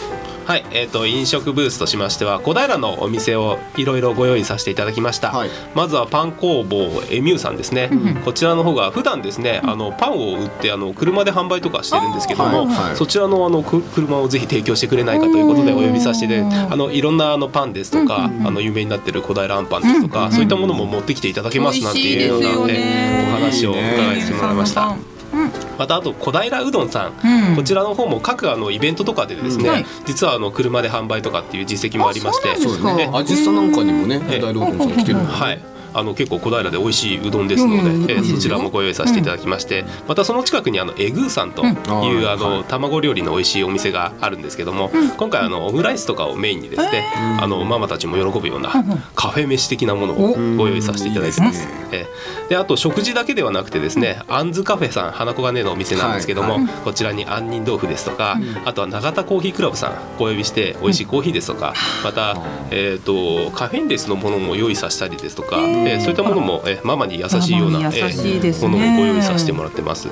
[0.50, 5.50] はい、えー、と飲食ブースとしましては小平のお店をいろいろご用意させていただきました、はい。
[5.76, 7.92] まずはパン工房エミューさんですね、
[8.26, 12.96] こちらの方が普段ですねあのパンを売ってあの車で販売とかしてるんですけども、はいはい。
[12.96, 22.74] そちらのあのく車をぜひ提供してくれないかということでお呼びさせてあのいろんなあのパンですとか、あの有名になってる小平あんパンですとか、そういったものも持ってきていただけますなんていうような、ね。
[22.74, 25.09] えお話を伺いしてもらいました。
[25.34, 25.52] うん。
[25.78, 27.14] またあと小平うどんさん、
[27.50, 27.56] うん。
[27.56, 29.74] こちらの方も各あのイベントとかでですね、うん。
[29.74, 32.50] はい実はあの車で販売とかっていう実績もありまして。
[32.52, 33.18] あそうなんですか。
[33.18, 35.32] アジスタなんかにもね、え大ロードンさん来てるんで。
[35.32, 42.30] はいあの結構小平で美味しいうどんですので、うんえーそちらもご用意させていただきまして、またその近くにあのエグーさんという、うん。
[42.30, 47.04] あの卵料理の美味しいお店があるんですけども、今回あのオムライスとかをメインにですね、
[47.42, 48.72] あのママたちも喜ぶような
[49.16, 51.68] カフェ飯的なものをご用意させていただいてます。
[51.92, 52.50] えー。
[52.50, 56.68] であと食事だけではなくてですね、あんずカフェさん花子金のお店なんですけども、はい。
[56.84, 61.74] こちらに杏仁豆腐ですとか、あとは永田コーヒークラブさんご呼びして美味しいコーヒーですとか、
[62.04, 62.38] また、
[62.72, 68.68] えー、とカフェインレスのものも用意させたりですとか、えーそういったものも、えーママに優しいような、ママに優しいですね。
[68.68, 70.08] ものもご用意させてもらってます。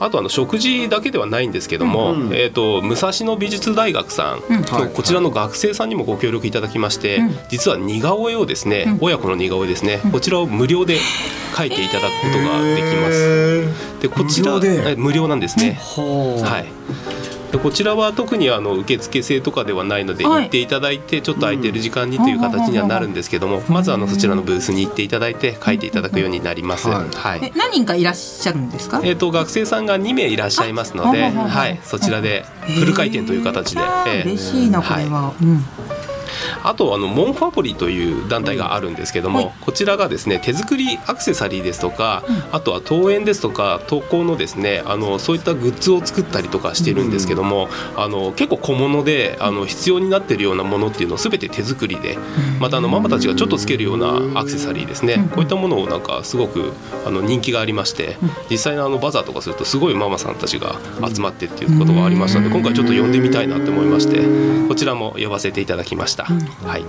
[0.00, 4.90] あとあの食事だけではないんですけども、うんえー、と武蔵野美術大学さんとはい。
[4.92, 10.98] こちらの学生さんにもご協力いただきまして、実は似顔絵をですね、親子の似顔絵ですね、こちらを無料で
[11.54, 13.68] 描いていただくことができます。
[14.02, 15.78] でこちら無料無料なんですね。
[15.80, 16.64] ははい。
[17.54, 20.42] でこちらは特にあの受付制とかではないのではい。
[20.42, 26.88] 行っていただいてちょっと空いてる時間にという形にはなるんですけどもまずあのそちらのブースに行っていただいて書いていただくようになります。
[26.88, 27.08] はい。
[27.16, 27.40] はい。
[27.44, 29.00] え何人かいらっしゃるんですか？
[29.04, 32.44] えー、と学生さんが2名いらっしゃいますので、はい、そちらで
[32.76, 35.64] フル回転という形で、えー嬉しいなこれは、うん
[36.62, 39.52] あとあのモンファボリという団体があるんですけども、はい。
[39.60, 52.18] こちらがですね手作りアクセサリーですとか、あとは登園ですとか投稿のですねあのそういったグッズを作ったりとかしてるんですけども、あの結構小物であの必要になってるようなものっていうのを全て手作りで
[52.60, 56.72] またあのママたちがちょっとつけるようなアクセサリーですね、こういったものをなんかすごく
[57.06, 58.16] あの人気がありまして、
[58.50, 60.76] 実際のあのバザーとかするとすごいママさんたちが
[61.06, 64.24] 集まってっていうことがありましたので今回ちょっと呼んでみたいなって思いまして
[64.68, 66.26] こちらも呼ばせていただきました。
[66.64, 66.84] はい。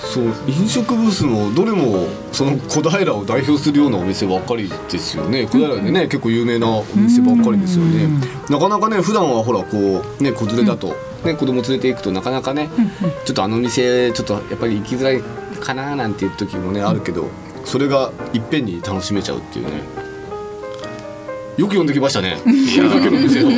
[0.00, 5.46] そう飲食ブースもどれもその小平を代表するようなお店ばっかりですよね。
[5.46, 8.08] 小平でね結構有名なお店ばっかりですよね。
[8.48, 12.70] なかなかね普段はほらこうね子連れだと、ね、子供連れて行くとなかなかね
[13.24, 15.20] ちょっとあの店ちょっとやっぱり行きづらい
[15.60, 17.28] かななんていう時もねあるけど
[17.64, 19.72] それがいっぺんに楽しめちゃうっていうね。
[19.72, 20.07] よ
[21.66, 22.36] く呼んできましたね。
[22.72, 23.50] それだけの店を。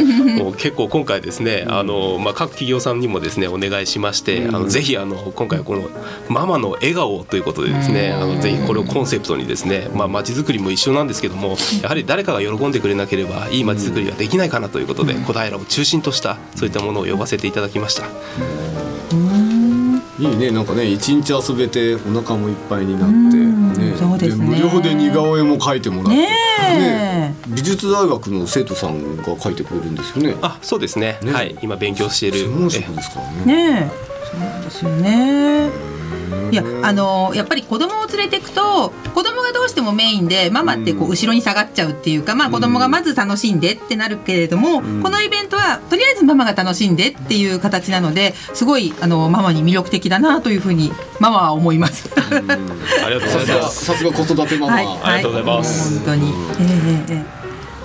[0.43, 5.91] もう結構今回ですね、あのまあ各企業さんにもですねお願いしまして、あのぜひあの今回はこの
[6.31, 12.71] ママの笑顔ということでですね、あのぜひこれをコンセプトにですね、まあ街づくりも一緒なんですけども、やはり誰かが喜ん。
[12.71, 18.05] でくれなければいい街づくりができないかなということで、小平を中心としたそういったものを呼ばせていただきました。
[20.21, 30.37] いいねなんかね一日遊べてお腹もいっぱいになって、うんねそうですね無料で似顔絵も描いてもらって、ね美術大学の生徒さんが描いてくれるんですよね。
[30.43, 31.19] あ、そうですね。
[31.23, 32.49] ねはい、今勉強している。
[32.49, 33.45] 専門職ですからね。
[33.45, 35.91] ねえそうなんですよね。
[36.51, 50.91] いやあのやっぱり子供を連れていくと子供がどうしてもメインでママってこう後ろに下がっちゃうっていうか、まあ、子供がまず楽しんでってなるけれども、このイベントはとりあえずママが楽しんでっていう形なのですごいあのママに魅力的だなというふうに
[51.21, 52.11] ママは思います。
[52.17, 52.31] あ
[53.09, 53.85] りがとうございます。
[53.85, 55.99] さすが子育てママ、はい、ありがとうございます。
[55.99, 56.67] 本当に、ええ
[57.09, 57.25] ええええ。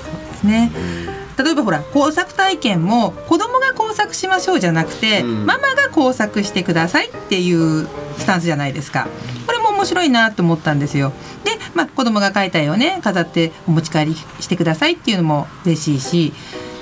[0.03, 1.14] そうですね。
[1.37, 9.07] 例えばほら工作体験も子供が工作しましょうじゃなくて、うんママが工作してくださいっていうスタンスじゃないですか。
[9.45, 11.13] これも面白いなと思ったんですよ。
[11.43, 16.33] で、まあ子供が描いた絵をね飾ってお持ち帰りしてくださいっていうのも嬉しいし、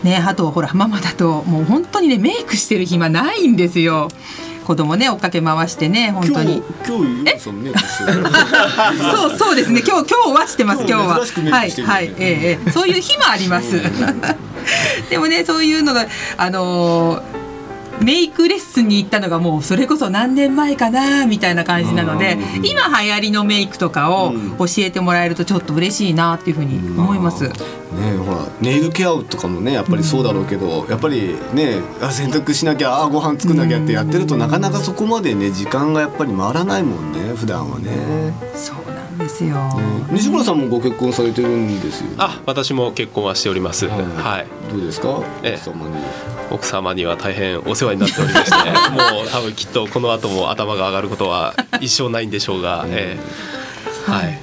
[0.03, 4.09] ねあとほらママだともう本当にねメイクしてる暇ないんですよ。
[4.63, 6.63] 子供ね追っかけ回してね本当に。
[6.87, 7.39] 今日ゆう？
[7.39, 8.23] さんメイクしてる
[9.11, 9.81] そうそうですね。
[9.85, 10.79] 今日今日はしてます。
[10.79, 11.19] 今日は。
[11.51, 13.73] はいはいええええそういう日もあります。
[15.09, 17.32] でもねそういうのがあのー
[18.01, 22.65] メイクレッスンに行ったのがもうそれこそ何年前かなみたいな感じなのでうん。
[22.65, 27.43] 今流行りのメイクとかをうん教えてもらえるとちょっと嬉しいなっていうふうに思います。
[27.43, 27.51] ね
[28.17, 39.55] ほらネイルケアとかもねやっぱりそうだろうけど、やっぱりねあ洗濯しなきゃあご飯作んなきゃってやってると、なかなかそこまでね時間がやっぱり回らないもんね普段はね、そうなんですよ。
[40.11, 42.15] 西村さんもご結婚されてるんですよね。
[42.17, 43.87] あ私も結婚はしております。
[43.87, 44.01] はい。
[44.01, 44.47] はい。
[44.71, 45.21] どうですか？
[45.43, 45.53] ええ。
[45.55, 45.95] 奥様に
[46.51, 53.17] 奥様には大変お世話になっておりまして もう多分きっとこの後も頭が上がることは一生ないんでしょうが、え
[54.07, 54.11] え。
[54.11, 54.39] はい。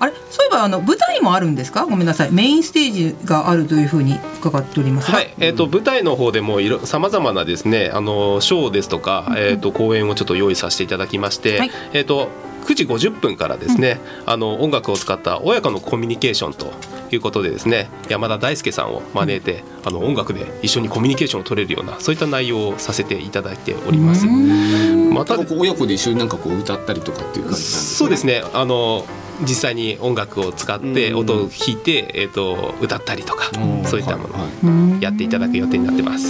[0.00, 0.12] あれ？
[0.30, 1.84] そういえばあの舞台もあるんですか？
[1.86, 2.32] ごめんなさい。
[2.32, 5.18] メインステージがあるというふうに伺っておりますが。
[5.18, 11.70] はい、えっ、と舞台の方でもいろ様々なですね、あのショーですとか、えっ、と公演をちょっと用意させていただきまして、はい。
[11.92, 12.28] えっ、と
[12.66, 16.72] 9時50分からですね、あの音楽を使った親子のコミュニケーションと
[17.12, 24.26] いうことでですね、山田大輔さんを招いて、あの音楽で一緒にコミュニケーションを取れるようなそういった内容をさせていただいております。
[24.26, 28.42] また親子で一緒になんかこう歌ったりとかっていう感じなんですそうですね。
[28.52, 29.06] あの
[29.42, 36.26] 実際に音楽を使ってうん音を弾いて、えっ、と歌ったりとか、うんそういったものをやっていただく予定になってます。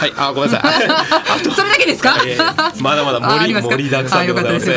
[0.00, 1.50] あとははい、あ、ごめんなさい。
[1.54, 2.22] それだけですか？
[2.24, 4.72] いやいやまだまだ盛り盛りだくさんでございます。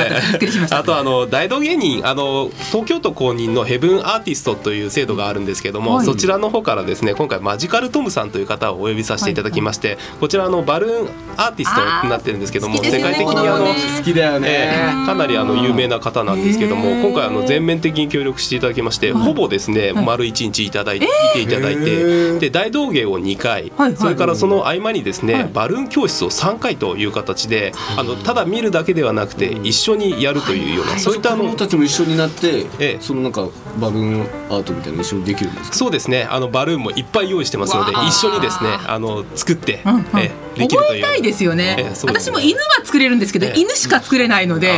[0.71, 6.05] あとあの大道芸人あの東京都公認のヘブンアーティストという制度があるんですけども、はい。
[6.05, 22.39] そちらの方からですね今回マジカルトムさんという方をお呼びさせていただきまして、こちらあのバルーンアーティストになってるんですけどもね世界的にあの、好きだよね、ええかなりあの有名な方なんですけども、今回あの全面的に協力していただきまして、ほぼですね、丸一日いただいて、見ていただいへてー。
[22.39, 23.97] で大道芸を2回、はいはい。
[23.97, 25.49] それからその合間にですね、はい。
[25.53, 32.97] バルーン教室を3回という形であのただ見るだけではなくて一緒にやるというような、そういったあ子の供たちも一緒になって、ええ。
[32.99, 33.47] そのなんか
[33.79, 35.75] バルーンアートみたいなの一緒にできるんですか？
[35.75, 36.23] そうですね。
[36.23, 40.03] あのバルーンもいっぱい用意してますので一緒にですねあの作って、うんうん。
[40.17, 41.01] えできるという。
[41.01, 41.75] 覚えたいですよね。
[41.79, 43.59] ええそうです私も犬は作れるんですけど、ええ。
[43.59, 44.71] 犬しか作れないので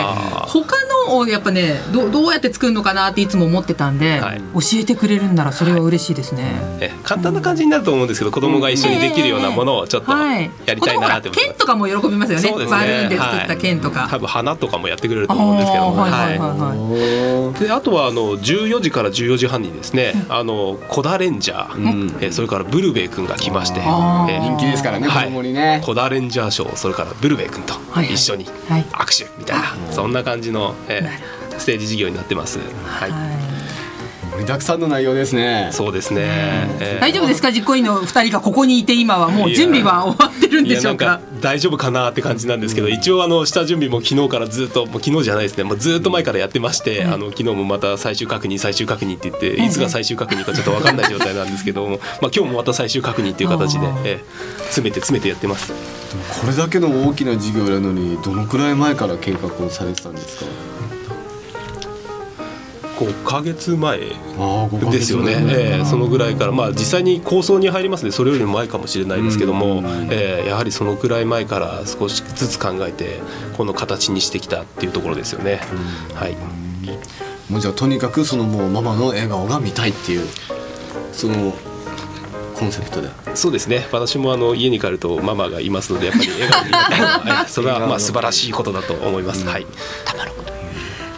[0.48, 0.76] 他
[1.08, 4.42] のをやっぱねどうどうやって作るのかなっていつも思ってたんで、はい。
[4.54, 10.25] 教えてくれるんならそれは嬉しいですね、え簡単な感じになると思うんですけど子供が一緒にできるようなものをちょっとはい
[10.66, 12.48] やりたいなって剣とかも喜びますよね。
[12.48, 12.78] そうですね。
[12.78, 14.10] バルーンで作った剣とか、はい。
[14.10, 22.18] 多分花とかもやってくれると思うんですけども、はいはいはいであとはあの14時から14時半にですね、あのコダレンジャー、うん。
[22.22, 25.26] えーそれからブルベイ君が来まして、えー人気ですからね、はい。
[25.26, 25.82] 子供にね。
[25.86, 28.84] コダレンジャーショーそれからブルベイ君とはい一緒にはい。
[28.84, 32.60] 握手みたいな、そんな感じの、えーステージ事業になってます。
[32.60, 33.35] はい、はい
[34.36, 35.70] 盛りだくさんの内容ですね。
[35.72, 36.24] そうですね。
[36.80, 37.00] えー。
[37.00, 37.52] 大丈夫ですか？
[37.52, 41.06] 実行委員の二人がここにいて今はもう準備は終わってるんでしょうか？
[41.06, 45.64] か大丈夫かなって感じなんですけど、一応あの下準備も昨日からずっともう昨日じゃないですね。
[45.64, 54.20] もうずっと前からやってまして、あの昨日もまた最終確認最終確認って言って、いつが最終確認かちょっと分かんない状態なんですけども、まあ今日もまた最終確認っていう形でえー
[54.66, 55.72] 詰めて詰めてやってます。
[56.42, 60.46] これだけの大きな事業やるのにどのくらい前から計画をされてたんですか？
[62.96, 68.12] 5ヶ月前ですよね、えーそのぐらいから、まあ、実際に構想に入りますね。
[68.12, 69.86] それよりも前かもしれないですけども、うん。
[70.10, 73.20] えーやはりそのくらい前から少しずつ考えて
[73.58, 75.60] この形にしてきたっていうところですよね。
[76.14, 76.36] はい。
[77.52, 80.28] もうじゃあとにかくそのもうママの笑顔が見たいっていう
[81.12, 81.54] その
[82.56, 83.10] コンセプトで。
[83.36, 83.88] そうですね。
[83.92, 89.46] 私もあの家に帰るとママがいますのでやっぱり笑顔に それはまあ素晴らしいことだと思います。
[89.46, 89.66] はい。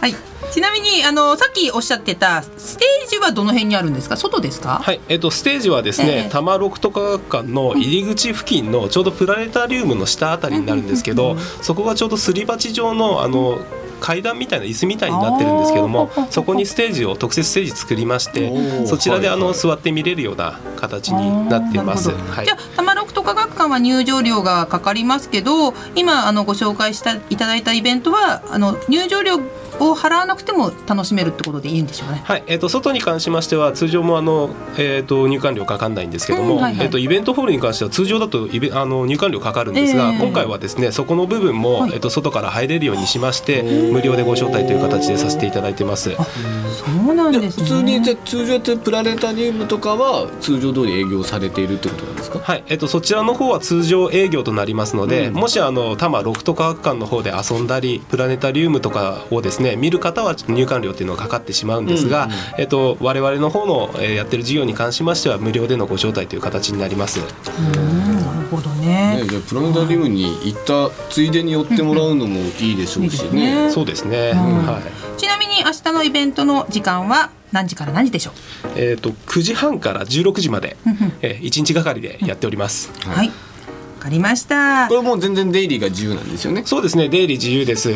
[0.00, 4.16] はいちなみにあのさっきおっしゃってたステージはどの辺にあるんですか？
[4.16, 13.58] 外ですか、はい、えっとステージはですえね、え多摩六都科学館の入り口付近のちょうどプラネタリウムの下あたりになるんですけど、そこがちょうどすり鉢状のあの
[14.00, 22.10] 階段みたいな椅子みたいになってるんですけどもそこにステージを特設ステージ作りましてそちらであの座って見れるような形になっています。
[22.10, 29.40] はい、じゃあ玉六と科学館は入場料がかかりますけど今あのご紹介したいただいたイベントはあの入場料
[29.80, 32.22] を払わなくても楽しめるってことでいいんでしょうね。
[32.24, 46.10] はい、えっ、ー、と外に関しましては通常もあのえっ、ー、と入館料かかんないんですけども、うんはいはい、えっ、ー、とイベントホールに関しては通常だとイベあの入館料かかるんですが、えー、今回はですねそこの部分も、はい、えっ、と外から入れるようにしまして、無料でご招待という形でさせていただいてます。
[46.14, 52.38] そうなんです、ね、普通にじゃ通常ってプラネタリウムとかは通常通り営業されているってことなんですか？
[52.40, 67.18] はい、えっ、とそちらの方は通常営業となりますので、うん、もしあの多摩ロフト科学館の方で遊んだりプラネタリウムとかをですね見る方は入館料っていうのがかかってしまうんですが、うんうん、えっと、我々の方の、えー、やってる事業に関しましては無料でのご招待という形になります。
[67.18, 69.22] なるほどね。
[69.22, 73.66] ねじゃプラネタリウムに行ったついでに寄ってもらうのもいいでしょうしね。
[73.66, 74.80] ねそうですね、は
[75.16, 75.20] い。
[75.20, 78.68] ちなみに明日のイベントの時間は何時から何時でしょう？
[78.76, 80.76] えっ、ー、と9時半から16時まで、
[81.22, 82.90] えー、1日がかりでやっております。
[83.08, 83.28] はい。
[83.28, 83.32] わ
[84.00, 84.86] かりました。
[84.88, 86.62] これもう全然出入りが自由なんですよね。
[86.64, 87.90] そうですね、出入り自由です。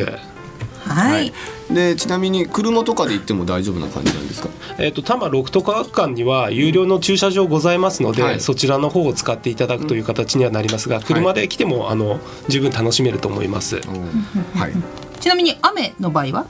[0.93, 1.33] はい、
[1.73, 13.77] でちなみに車とかで行っても大丈夫な感じなんですか、えーと、多摩六都科学館には有料の駐車場ございますので、はい、そちらの方を使っていただくという形にはなりますが、車で来ても、あの十分楽しめると思います。
[13.77, 14.73] はい、
[15.21, 16.47] ちなみに雨の場合は？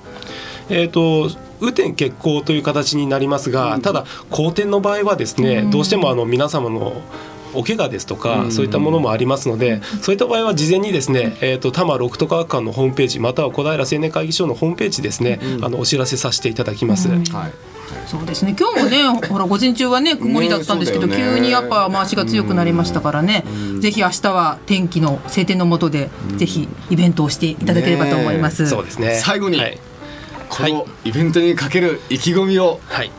[0.69, 7.03] えーと、雨天決行という形になりますが、ただ好天の場合はですね、どうしてもあの皆様の
[7.55, 17.09] お怪我ですとか、そういったものもありますので、そういった場合は事前にですね、えーと、多摩六都科学館のホームページまたは小平青年会議所のホームページですね、あのお知らせさせていただきます。
[17.09, 17.73] はい。
[18.07, 18.57] そうですね。
[18.59, 23.45] 今日もね、 ほら午前中はね曇りだったんですけど、ね、急にやっぱ雨足が強くなりましたからね。
[23.81, 28.67] ぜひ明日は天気の晴天の下で、ぜひイベントをしていただければと思います。
[28.67, 29.19] そうですね。
[29.23, 29.79] 最後に、はい、
[30.49, 33.11] このイベントにかける意気込みを、はい、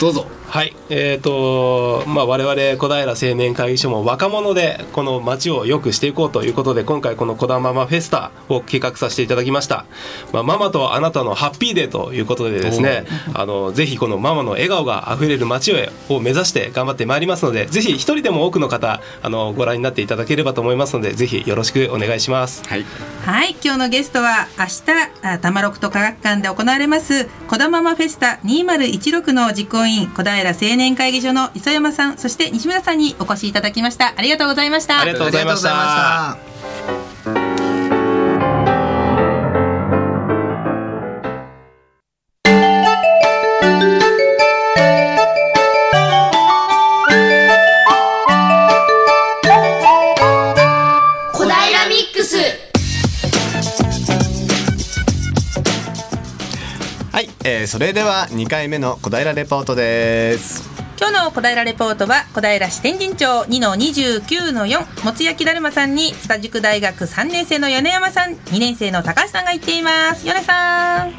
[0.00, 0.26] どうぞ。
[0.48, 9.86] はい、えーとまあ、我々小平青年会議所も若者でこの街を良くしていこうということで今回この「こだママフェスタ」を企画させていただきました、
[10.32, 15.72] まあ、ママとあなたのハッピーデーということでですねあのぜひこのママの笑顔があふれる街
[16.08, 22.62] を目指して頑張ってまいりますのでぜひ一人でも多くの方あのご覧になっていただければと思いますのでぜひよろしくお願いします。
[22.66, 22.84] はい、
[23.24, 34.12] はい、今日のゲストは明日玉六と科学館で行われます「こだママフェスタ2016」の実行委員小平青年会議所の磯山さんそして西村さんにお越しいただきました。
[34.16, 35.00] ありがとうございました。
[35.00, 36.36] ありがとうございました。
[57.14, 60.63] はい、えー、それでは2回目の小平レポートです
[60.96, 70.24] 今日の小平レポートは小平市天神町2の29の4もつ焼きだるまさんに津田塾大学3年生の米山さん2年生の高橋さんが行っています。
[70.24, 71.12] 米さん。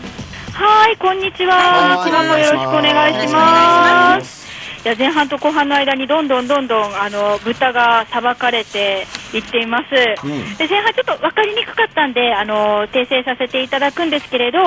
[0.54, 1.98] はいこんにちは。
[1.98, 2.24] こんにちは。
[2.24, 4.44] もよろしくお願いします
[4.86, 9.86] いや前半と後半の間にどんどんどんどんあの豚がさばかれていっています、
[10.24, 14.60] うん、で前半ちょっと分かりにくかったんであの訂正させていただくんですけれど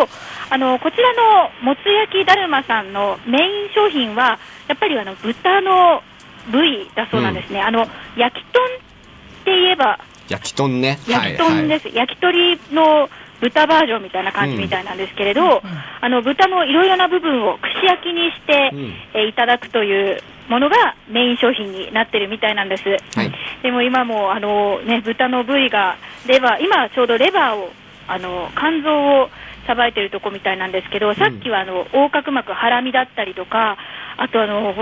[0.50, 6.02] あのこちらのもつ焼きだるまさんのメイン商品はやっぱりあの豚の
[6.50, 10.98] 部位だそうなんですね、うん、あの焼き豚って言えば焼き豚ね。
[11.06, 13.08] 焼き豚です、はいはい、焼き鳥の
[13.40, 15.60] 豚バージョンみたいな感じみたいなんですけれど、うん、
[16.00, 22.84] あの豚のいろいろな部分を串焼きにして、うん、えいただくというものがメイン商品になってるみたいなんです、
[23.16, 25.96] はい、でも今もあの、ね、豚の部位が
[26.26, 27.70] レバー今ちょうどレバーを
[28.08, 29.28] あの肝臓を
[29.68, 33.76] さばいてるとこみたいなんですけど、さっきはあの横隔膜、ハラミだったりとか、
[34.16, 34.72] あとあの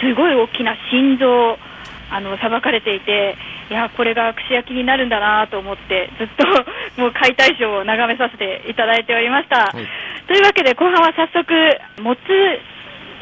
[0.00, 1.58] すごい大きな心臓、
[2.10, 3.36] あのさばかれていて、
[3.70, 6.44] いやこれが串焼きになるんだなと思って、ずっと
[7.00, 9.66] もう解体ショーを眺めさせていただいておりました。
[9.66, 9.86] はい、
[10.26, 11.46] というわけで、後半は早速、
[12.02, 12.20] もつ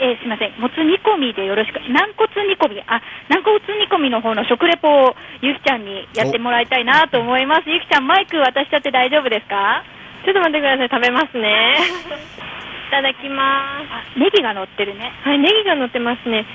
[0.00, 7.68] えー、すみません、もつ煮込みでよろしく、軟骨煮込み、あ、軟骨煮込みの方の食レポをゆきちゃんにやってもらいたいなと思います。
[7.68, 9.82] ゆきちゃん、マイク渡しちゃって大丈夫ですか？
[10.24, 11.76] ちょっと待ってください、食べますね。
[12.88, 13.80] いただきま
[14.14, 14.18] す。
[14.18, 15.12] ネギが乗ってるね。
[15.24, 16.46] はい、ネギが乗ってますね。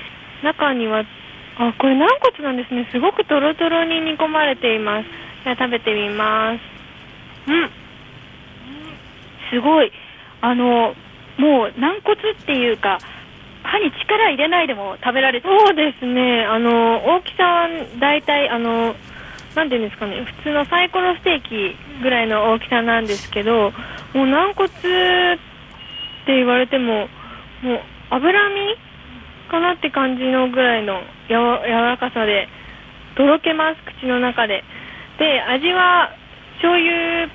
[0.42, 1.04] 中には、
[1.58, 2.88] あ、これ軟骨なんですね。
[2.90, 5.06] すごくとろとろに煮込まれています。
[5.44, 6.52] じゃあ食べてみま
[7.46, 7.50] す。
[7.50, 7.70] うん。
[9.50, 9.92] すごい。
[10.40, 10.94] あの、
[11.38, 12.98] もう軟骨っていうか、
[13.62, 16.44] 歯に力入れないでも食べられそうですね。
[16.44, 18.94] あの、大きさは大体、あの、
[19.54, 23.72] なんていうんですかね、普通のサイコロステーキぐらいの大きさなんですけど、
[24.12, 24.70] もう軟骨っ
[26.26, 27.08] て言われても
[27.62, 27.80] もう
[28.10, 28.76] 脂身
[29.50, 32.48] かなって感じのぐらいのやわ柔らかさで
[33.16, 34.64] とろけます口の中で。
[35.18, 36.10] で味は
[36.54, 37.28] 醤油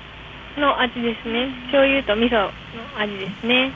[0.58, 1.48] の味ですね。
[1.72, 2.50] 醤油と味噌の
[2.98, 3.72] 味ですね。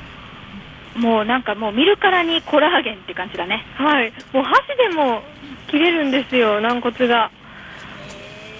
[0.97, 3.65] もうなんかもう見るからにコラーゲンって感じだね。
[3.77, 4.13] はい。
[4.33, 5.23] もう箸でも
[5.69, 7.31] 切れるんですよ軟骨が。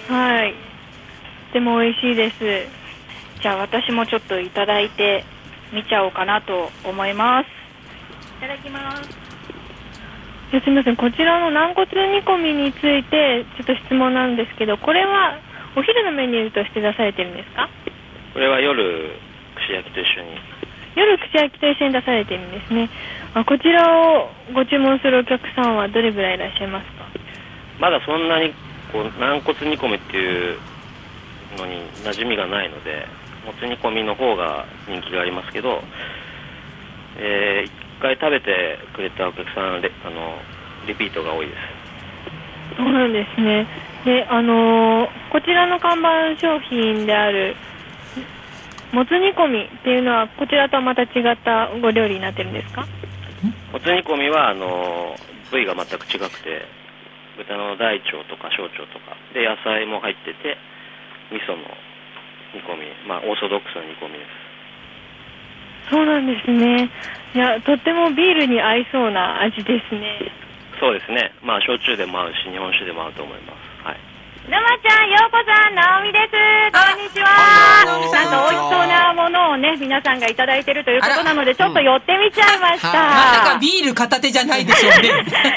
[0.09, 0.53] はい。
[1.53, 2.67] でも美味しいです。
[3.41, 5.23] じゃあ私もちょっといただいて
[5.71, 7.47] みちゃおうかなと思います。
[8.37, 9.24] いただきます
[10.61, 15.39] すみませんこちらの軟骨煮込みについてちょっと質問なんですけどこれは
[15.75, 17.69] お昼のメニューとして出されてるんですか？
[18.33, 19.11] これは夜
[19.55, 20.37] 串焼きと一緒に。
[20.95, 22.89] 夜串焼きと一緒に出されてるんですね。
[23.33, 27.05] あこちらをご注文するお客さんはどれぐらいいらっしゃいますか？
[27.79, 28.53] まだそんなに
[28.93, 30.57] こう軟骨煮込みっていう
[31.57, 33.05] のに馴染みがないので
[33.45, 35.81] もつ煮込みの方が人気がありますけど、
[37.17, 40.37] えー、1回食べてくれたお客さんレあの
[40.87, 41.57] リピートが多いです。
[42.77, 43.67] そうなんですね。
[44.05, 47.55] であのーこちらの看板商品である
[48.93, 52.87] もつ煮込みっていうのはこちらとはまた違ったご料理になってるんですか？
[53.73, 55.15] もつ煮込みはあの
[55.51, 56.65] 部位が全く違くて
[57.37, 59.17] 豚の大腸とか小腸とか。
[59.33, 60.57] で野菜も入ってて
[61.31, 61.63] 味噌の
[62.53, 64.29] 煮込みまあオーソドックスな煮込みです。
[65.91, 66.89] そうなんですね
[67.35, 70.31] いやとってもビールに合いそうな味ですね。
[70.79, 71.35] そうですね。
[71.43, 73.83] まあ焼酎でも合うし日本酒でも合うと思います。
[73.83, 73.99] はい。
[74.47, 76.31] 沼ちゃん、ようこさん、なおみです。
[76.71, 77.27] こんにちは。
[77.83, 82.87] なんか美味しそうなものをね、皆さんがいただいてるということなので、ちょっと寄ってみちゃいました。
[82.93, 85.09] まさかビール片手じゃないでしょう ね。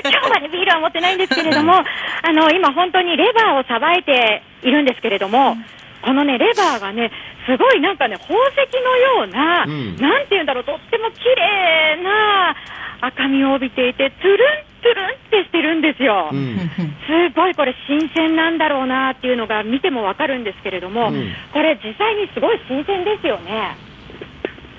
[0.03, 5.57] 今日はね、ビールは持ってないんですけれども、あの、今本当にレバーをさばいているんですけれども、
[6.03, 7.11] このね、レバーがね、
[7.47, 9.97] すごいなんかね、宝石のような、うん。
[9.97, 12.55] なんていうんだろう、とっても綺麗な
[13.01, 14.37] 赤みを帯びていて、つるん
[14.81, 16.29] つるんってしてるんですよ。
[16.33, 16.71] うん。
[17.07, 21.35] すごいこれ新鮮なんだろうなっていうのが見てもわかるんですけれども、うん。
[21.53, 23.77] これ実際にすごい新鮮ですよね。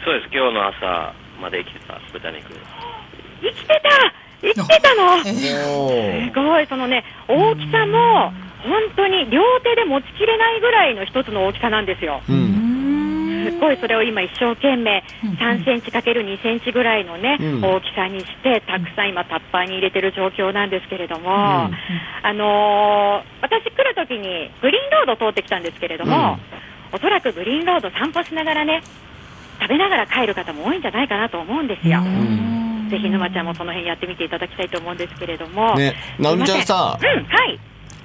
[0.05, 0.29] そうです。
[0.31, 2.53] 今日の朝まで生きてた豚肉。
[3.41, 5.23] 生きてた生きてたの。
[5.23, 8.31] すごい、そのね、大きさも、
[8.63, 12.21] 本当に両手で持ちきれないぐらいの一つの大きさなんですよ。
[12.29, 12.49] うん
[13.49, 15.03] すっごいそれを今一生懸命
[15.39, 21.71] 3センチかける2センチぐらいのね、うん大きさにして、たくさん今タッパーに入れてる状況なんですけれども、んあ
[22.33, 26.37] のー私来るときにグリーンロード通ってきたんですけれども、
[26.91, 28.81] おそらくグリーンロード散歩しながらね、
[29.61, 32.01] 食べながら帰る方も多いんじゃないかなと思うんですよ。
[32.89, 35.75] ぜひ沼ちゃんもその辺やってみていただきたいと思うんですけれども。
[35.75, 37.59] ねなおみちゃんさうん、はい。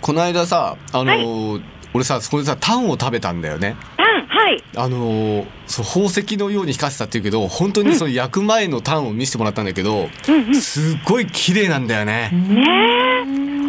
[0.05, 1.63] この間さあのー
[1.95, 4.63] 俺さそこでさタンを食べたんだよねタン、はい。
[4.77, 10.55] あのーそう宝石のように光ってたっていうけど本当にその焼く前のタンを見せてもらったんだけど、うんうん。
[10.55, 12.65] すっごい綺麗なんだよね、ね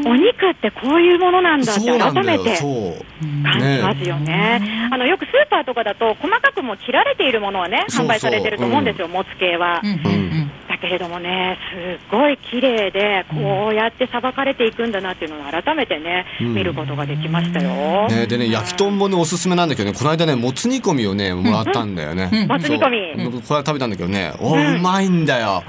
[0.05, 0.09] え。
[0.09, 4.89] お肉ってこういうものなんだってそうなんだよ改めてそう感じますよね。
[4.91, 9.79] あのよくスーパーとかだと細かくも切られているものはね販売されてると思うんですよ、もつ系は。
[9.81, 16.53] うんうんだけれどもね、すっごい綺麗でこうやってさばかれていくんだなっていうのを改めてね、うん。
[16.53, 18.07] 見ることができましたよ。
[18.09, 22.47] ね、でね焼きとんぼねおすすめなんだけどねこの間ねもつ煮込みをねもらったんだよね、うん。
[22.47, 23.32] もつ煮込み。
[23.41, 25.63] これ食べたんだけどねおうまいんだよ、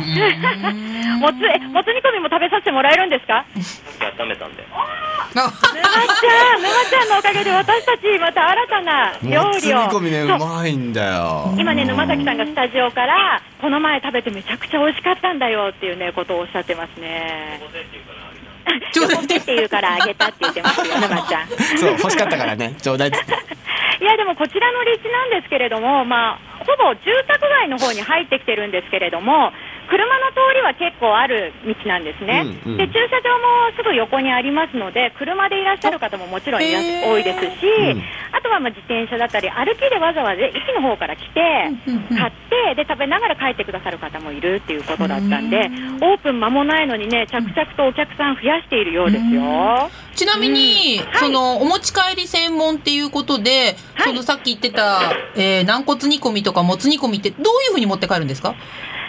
[1.21, 3.45] もつえもつ煮込みも食べさせてもらえるんですか？
[4.21, 4.67] 温めたんで。
[5.37, 9.79] 沼ちゃん、沼ちゃんのおかげで私たちまた新たな料もつ煮理を。
[9.89, 11.55] 込みねうまいんだよ。
[11.59, 17.61] 今ね沼崎さんがスタジオからこの前食べてめちゃくちゃ美味しかったんだよっていうねことをおっしゃってますね。
[18.93, 21.49] ちょうだいって言うからあげたって言ってますよ沼ちゃん。
[21.79, 23.19] そう欲しかったからねちょうだいって
[24.01, 29.53] いやでもこちらの立地なんですけれども、まあ、ほぼ住宅街の方に入ってきてるんですけれども、
[29.89, 32.76] 車の通りは結構ある道なんですね、うんうん。
[32.78, 37.12] で駐車場もすぐ横にありますので、車でいらっしゃる方ももちろんいらっへー。
[37.12, 38.03] 多いですし、うん。
[38.32, 41.41] あとはまあ自転車だったり、歩きでわざわざ駅の方から来て、
[42.16, 45.70] 買ってで食べながら帰ってくださる方もいるっていうことだったんで、
[46.01, 49.91] オープン間もないのにね、着々とお客さん増やしているようですよ。
[50.14, 51.18] ちなみに、はい。
[51.18, 54.09] そのお持ち帰り専門っていうことで、はい。
[54.09, 58.55] そのさっき言ってた、えー軟骨煮込みとかもつ煮込みってどういうふうに持って帰るんですか？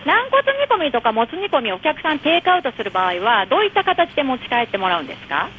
[0.07, 5.49] 軟骨煮込みとかもつ煮込みお客さんテイクアウトする場合はどういった形で持ち帰ってもらうんですか？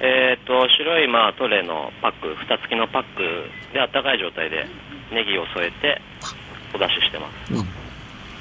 [0.00, 3.20] えっ、と白いまあトレーのパック蓋付きのパック
[3.74, 4.64] であったかい状態で
[5.12, 6.00] ネギを添えて
[6.72, 7.52] お出ししてます。
[7.52, 7.60] じ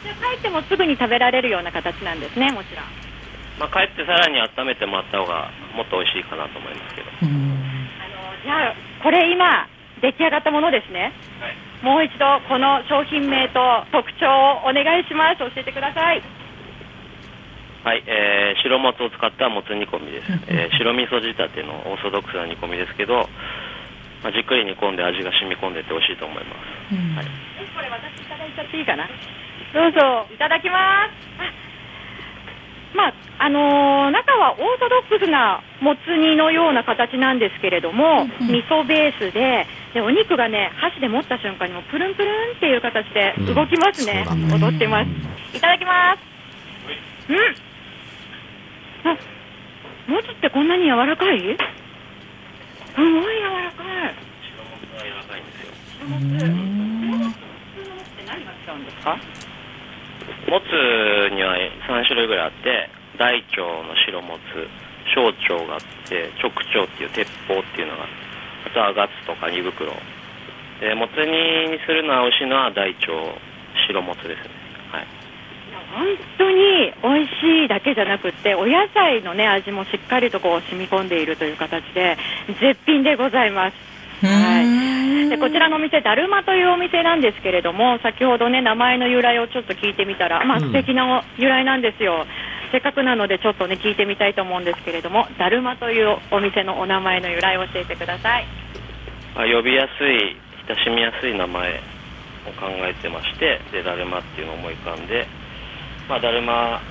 [0.08, 2.86] ゃあ帰ってもすぐに食べられるような形なんですねもちろん。
[3.60, 7.08] まあ帰ってさらに温めてもらった方がもっと美味しいかなと思いますけど。
[7.12, 7.28] あの
[8.42, 9.68] じゃあこれ今
[10.02, 11.12] 出来上がったものですね
[11.82, 13.60] もう一度この商品名と
[13.92, 15.40] 特徴をお願いします。
[15.40, 16.22] 教えてください。
[17.84, 23.30] はい、えー白もつを使ったもつ煮込みです、えー 白味噌仕立てのオーソドックスな煮込みですけど、
[24.22, 26.56] まあ、じっくり煮込んで味が染み込んでて美味しいと思いま
[26.92, 27.26] す、はい、
[27.74, 29.08] これ私いただいちゃっていいかな？
[29.74, 31.12] どうぞいただきます。
[31.40, 31.69] あ
[32.96, 45.10] まああのー中はオーソドックスなもつ煮のような形なんですけれども、味噌ベースででお肉がね箸で持った瞬間にもプルンプルンっていう形で動きますね、うん踊ってます。
[45.56, 47.32] いただきます。
[47.32, 47.38] うん。
[49.10, 49.18] あ
[50.12, 51.40] もつってこんなに柔らかい？
[51.40, 54.16] すごい柔らかい。
[54.50, 55.72] 白もつは柔らかいんですよ。
[56.02, 56.42] 白もつ。
[56.42, 56.50] 白
[57.20, 59.18] もつって何が違うんですか？
[60.50, 60.66] もつ
[61.32, 61.56] には
[61.88, 64.68] 3種類ぐらいあって大腸の白もつ
[65.14, 68.06] 小腸があって直腸っていう鉄砲っていうのが
[68.66, 69.94] あとはガツとか煮袋。
[70.80, 73.08] でもつ煮にするのは美味しいのは大腸
[73.88, 74.50] 白もつですね。
[74.92, 75.08] はい。
[75.94, 76.06] 本
[76.38, 82.18] 当に美味しいだけじゃなくてお野菜のね味もしっかりとこう染み込んでいるという形で
[82.60, 83.99] 絶品でございます。
[84.22, 92.26] はい、でこちらのお店、だるまというお店なんですけれども、先ほどね、名前の由来をちょっと聞いてみたら、まあうん素敵な由来なんですよ。
[92.72, 98.46] せっかくなので、ちょっとね、聞いてみたいと思うんですけれども、だるまというお店のお名前の由来を教えてください。
[99.36, 100.36] まあ、呼びやすい
[100.68, 101.82] 親しみやすい名前
[102.46, 105.28] を考えてましてでだるまっていうのを思い浮かんで、
[106.08, 106.82] まあ、だるま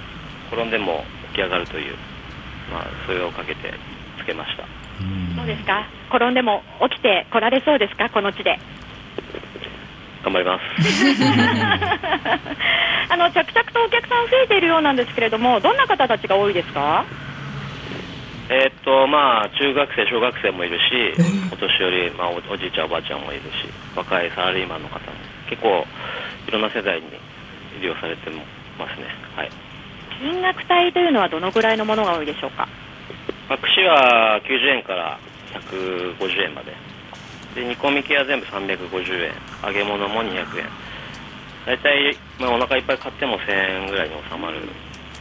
[0.50, 1.94] 転んでも起き上がるという、
[2.72, 3.74] まあ、それをかけて
[4.18, 4.77] つけました
[5.36, 5.86] どうですか？
[6.10, 8.08] 転んでも起きて来られそうですか？
[8.10, 8.58] この地で。
[10.24, 10.62] 頑張ります。
[13.10, 17.04] あの着々とお客さん増えているようなんですけれども、どんな方たちが多いですか？
[18.50, 20.82] えーっとまあ中学生小学生もいるし
[21.52, 23.46] お年寄り、まあ、おおじいちゃんおばあちゃんもいるし
[23.94, 25.00] 若いサラリーマンの方も
[25.50, 25.86] 結構
[26.48, 27.04] いろんな世代に
[27.80, 28.30] 利用されて
[28.78, 29.04] ますね。
[29.36, 29.50] はい。
[30.18, 32.66] 金額帯というのはどのぐらいのものが多いでしょうか？
[33.48, 35.18] まあ、串は90円から
[35.54, 36.72] 150円まで
[37.54, 39.32] で煮込み系は全部350円
[39.64, 40.66] 揚げ物も200円
[41.66, 44.60] 大体、まあ、お腹いっぱい買っても1000円ぐらいに収まる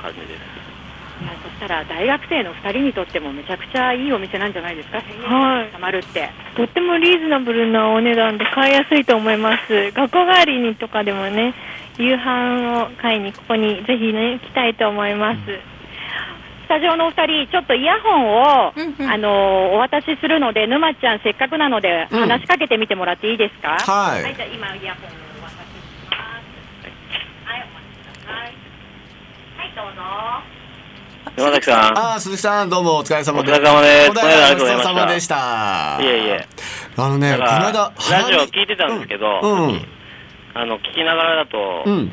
[0.01, 0.67] 感じです
[1.19, 6.29] いやそしたら大学生の2人にとってもめちゃくちゃいいお店なんじゃないですか、1000はい円たまるって。
[6.55, 9.91] とってもリーズナブルなお値段で買いやすいと思います。
[9.91, 11.55] 学校帰りにとかでもね、
[11.97, 15.39] 夕飯を買いにここにぜひね、来たいと思います。
[16.67, 18.27] スタジオのお二人、ちょっとイヤホン
[18.67, 19.09] を、うんうん。
[19.09, 22.19] あのお渡しするので、沼ちゃん、せっかくなので、うん。
[22.19, 23.77] 話しかけてみてもらっていいですか？
[23.89, 24.23] はい。
[24.23, 25.07] はい、じゃあ今、イヤホンを
[25.39, 25.79] お渡しし
[26.11, 26.17] ま
[26.83, 26.91] す。
[27.47, 28.51] はい、お待ちください。
[29.57, 30.01] はい、どうぞ。
[31.37, 31.97] 山崎さん。
[31.97, 33.59] ああ鈴木さんどうもお疲れ様です。
[33.59, 35.99] お疲れ様ですお疲れ様でした。
[36.01, 36.45] いえいえ。
[36.97, 39.67] あのねこの間ラジオ聞いてたんですけど、うん。
[39.69, 39.81] うん。
[40.53, 42.11] あの聞きながらだとうん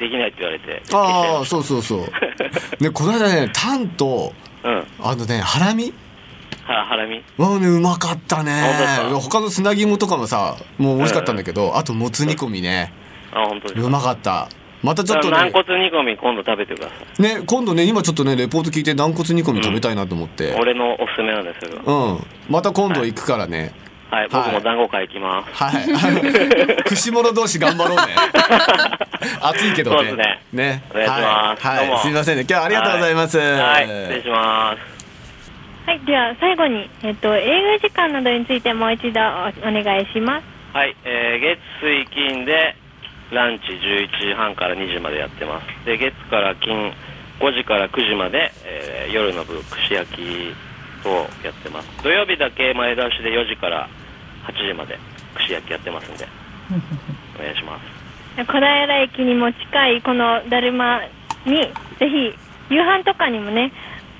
[0.00, 2.82] できないって言われて、ああそうそうそう。
[2.82, 4.32] ねこの間ねタンと
[4.64, 4.74] うん。
[4.74, 5.92] はあのねハラミ？
[6.64, 7.22] ハラミ？
[7.36, 8.62] わあねうまかったね。
[9.20, 12.92] 他の砂肝とかもさもう美味しかったんだけど、あともつ煮込みね。
[13.32, 13.86] あ本当ですか？
[13.86, 14.48] うまかった。
[14.82, 15.36] またちょっとね。
[15.36, 17.22] 軟骨煮込み今度食べてください。
[17.22, 20.56] ね今度ね今ちょっとねレポート聞いて軟骨煮込み食べたいなと思って。
[20.58, 22.26] 俺のおすすめなんですようん。
[22.48, 23.58] また今度行くからね。
[23.58, 23.72] はい
[24.30, 28.02] 僕も団子会行きます、はい、あの串物同士頑張ろうね。
[29.40, 29.96] 暑いけどね。
[29.96, 30.42] そうですね。
[30.52, 30.82] ね。
[30.90, 31.66] お願いします。
[31.66, 32.42] はい、はい、すみませんね。
[32.42, 33.38] 今日はありがとうございます。
[33.38, 33.86] はい。
[33.86, 35.00] 失礼します。
[35.86, 40.44] はい、では最後に、えっと、営業時間などについてもう一度おお願いします。
[40.72, 42.76] はい、えー月水金で
[43.32, 45.86] ランチ11時半から2時までやってます。
[45.86, 46.92] で月から金
[47.40, 50.54] 5時から9時まで、えー夜の部串焼き
[51.02, 51.08] と
[51.42, 51.88] やってます。
[52.04, 53.88] 土曜日だけ前倒しで4時から
[54.44, 54.98] 8時まで
[55.34, 56.26] 串焼きやってますんで
[57.38, 58.00] お願いします。
[58.36, 61.00] 小平駅にも近いこのだるま
[61.44, 63.72] にぜひ夕飯とかにもね、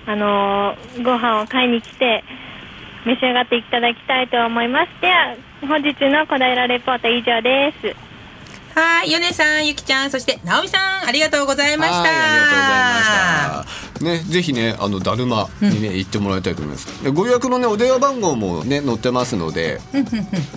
[0.07, 2.25] あのーご飯を買いに来て
[3.07, 5.01] 召し上がっていただきたいと思います。
[5.01, 8.10] では本日の小平レポート以上です。
[8.75, 11.99] はい、ヨネさん、ゆきちゃん、そして直美さん、ありがとうございました。
[11.99, 12.83] はいありがとうござい
[13.55, 13.81] ました。
[14.01, 17.05] ねぜひねあのだるまにね、行ってもらいたいと思います。
[17.05, 19.79] でご予約のねお電話番号もね載ってますので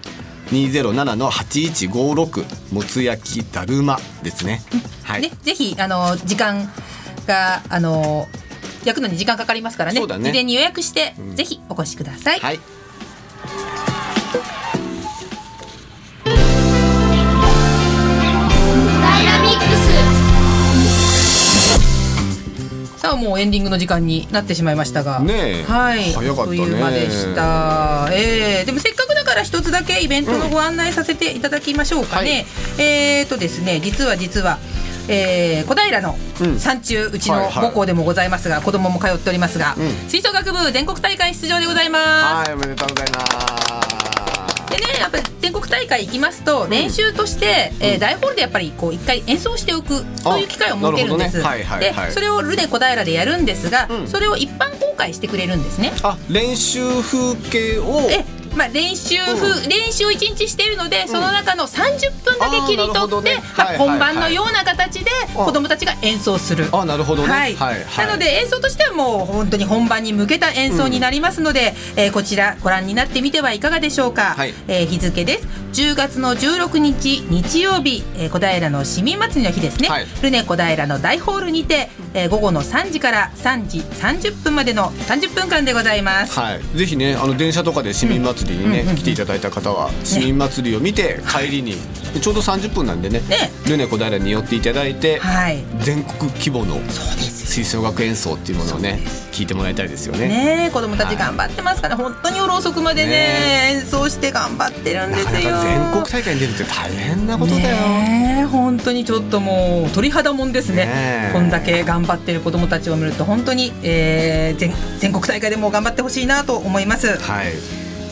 [0.50, 4.60] 207の8156もつ焼きだるまですね。
[5.02, 5.22] はい。
[5.22, 6.70] ね、ぜひあの時間
[7.26, 8.26] があの
[8.84, 10.00] 焼くのに時間かかりますからね。
[10.00, 10.06] ね。
[10.06, 11.34] 事前に予約して、ん。
[11.34, 12.60] ぜひお越しください、はい。
[16.24, 16.30] ダ
[19.20, 19.74] イナミックス
[23.00, 25.20] さあもうエンディングの時間になってしまいましたが。
[25.20, 25.64] ねえ。
[25.64, 26.12] はい。
[26.12, 26.56] 早かったね。
[26.56, 32.46] いう間でした、えーでもせっかくだから一つだけイベントのご案内させていただきましょうかね、
[32.78, 34.58] えーとですね実は実は
[35.08, 36.58] えー小平のうん。
[36.58, 40.08] 山中うちの母校でもございますが、子供も通っておりますが、うん。
[40.08, 44.70] 吹奏楽部全国大会出場でございます、はいおめでとうございます。
[44.70, 51.78] でねやっぱり全国大会行きますと練習として、えー大ホールでやっぱりこう一回演奏しておくそういう機会を設けるんです、なるほどね。
[51.78, 52.06] はいはいはい。
[52.08, 54.08] でそれをルネ小平でやるんですが、うん。
[54.08, 55.92] それを一般公開してくれるんですね。
[56.02, 58.24] あ練習風景をで
[58.56, 63.42] まあ、練習風、練習を1日しているので、その中の30分だけ切り取って、ね。
[63.56, 66.68] まあ本番のような形で子どもたちが演奏する。
[66.72, 67.28] あなるほどね。
[67.28, 67.56] はい。
[67.56, 74.54] なので演奏としてはもう本当に本番に向けた演奏になりますので、えーこちらご覧になってみてはいかがでしょうか、はい。
[74.68, 75.48] えー日付です。
[75.72, 80.06] 10月の16日日曜日、えー小平の市民祭りの日ですね、はい。
[80.22, 91.76] ルネ小平の大ホールにて、えー午後の3時から3時30分までの30分間でございます、はい、ぜひねあの電車とかで市民祭りにね、うんうんうん来ていただいた方は市民祭りを見て帰りに、
[92.20, 93.50] ちょうど30分なんでねね。
[93.66, 95.64] ルネ小平に寄っていただいて、はい。
[95.80, 96.78] 全国規模の
[97.54, 100.28] 吹奏楽演奏っていうものをね聞いてもらいたいですよね。
[100.28, 105.60] ねえ子供たち頑張ってますから、本当に夜遅くまでねね演奏して頑張ってるんですよ。
[105.62, 107.76] 全国大会に出るって大変なことだよ。
[107.76, 110.86] ねえ本当にちょっともう鳥肌もんですね。
[110.86, 110.92] ね
[111.30, 111.30] え。
[111.32, 117.18] こんだけ頑張ってる子供たちを見ると本当に、えー全全国大会でも頑張ってほしいなと思います。
[117.18, 117.52] はい、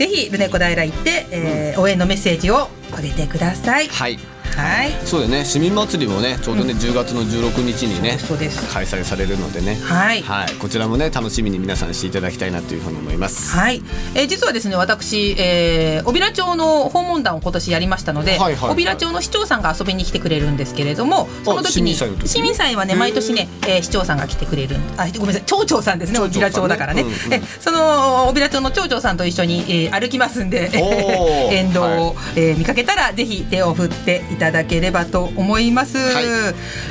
[0.03, 3.87] ぜひルネ小平行って、えー応援のメッセージをあげてください。
[3.87, 4.19] はい、
[4.57, 4.93] はい。
[5.05, 5.45] そうだよね。
[5.45, 8.73] 市民祭りもねちょうどね、10月の16日にねそうです。
[8.73, 10.23] 開催されるのでね、はい。
[10.23, 13.57] はい、こちらもね楽しみに皆さんしていただきたいなというふうに思います。
[13.57, 13.83] はい、
[14.15, 18.71] えー実はですね私、えー、小平町の訪問団を今年やりましたので、はいはいはい。
[18.71, 27.15] 小平町の市長さんが遊びに来てくれるんですけれどもその時に市民祭はね毎年ね、えー市長さんが来てくれるあごめんなさい町長さんですね小平町だからね、うんうん。
[27.33, 30.71] えその小平町の町長さんと一緒に、えー歩きますんで
[31.51, 35.99] 沿道を、えー見かけたらぜひ手を振っていただければと思います。
[35.99, 36.25] はい。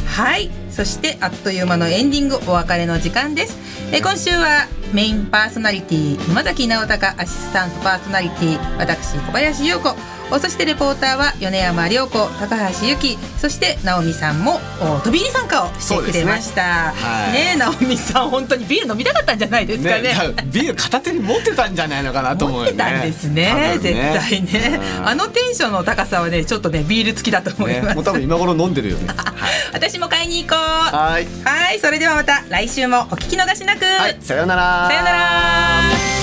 [0.05, 3.57] はい、そしてあっという間のエンディングお別れの時間です、
[3.91, 9.89] えー今週はメインパーソナリティ今崎直隆アシスタントパーソナリティ私小林優子。
[9.89, 9.93] お
[10.39, 16.61] そしてレポーターは米山良子高橋由紀そして直美さんもお飛び入り参加をしてくれました。
[16.61, 16.97] ね。
[16.97, 17.33] はい。
[17.33, 20.01] ねえ直美さん本当にビール飲みたかったんじゃないですかね。
[20.01, 20.13] ね、
[20.51, 22.71] ビール片手に持ってたんじゃないのかなと思うよね。
[22.71, 23.49] 持ってたんですね。
[23.49, 24.79] 多分絶対ね。
[24.99, 25.07] うん。
[25.07, 29.07] あのテンションの高さはねちょっとねビール付きだと思いねます、もう多分今頃飲んでるよね。
[29.73, 30.95] 私も買いに行こう。
[30.95, 31.27] はい。
[31.43, 34.87] はいそれではまた来週もお聞き逃しなく、はい、さようなら。
[34.87, 36.20] さようなら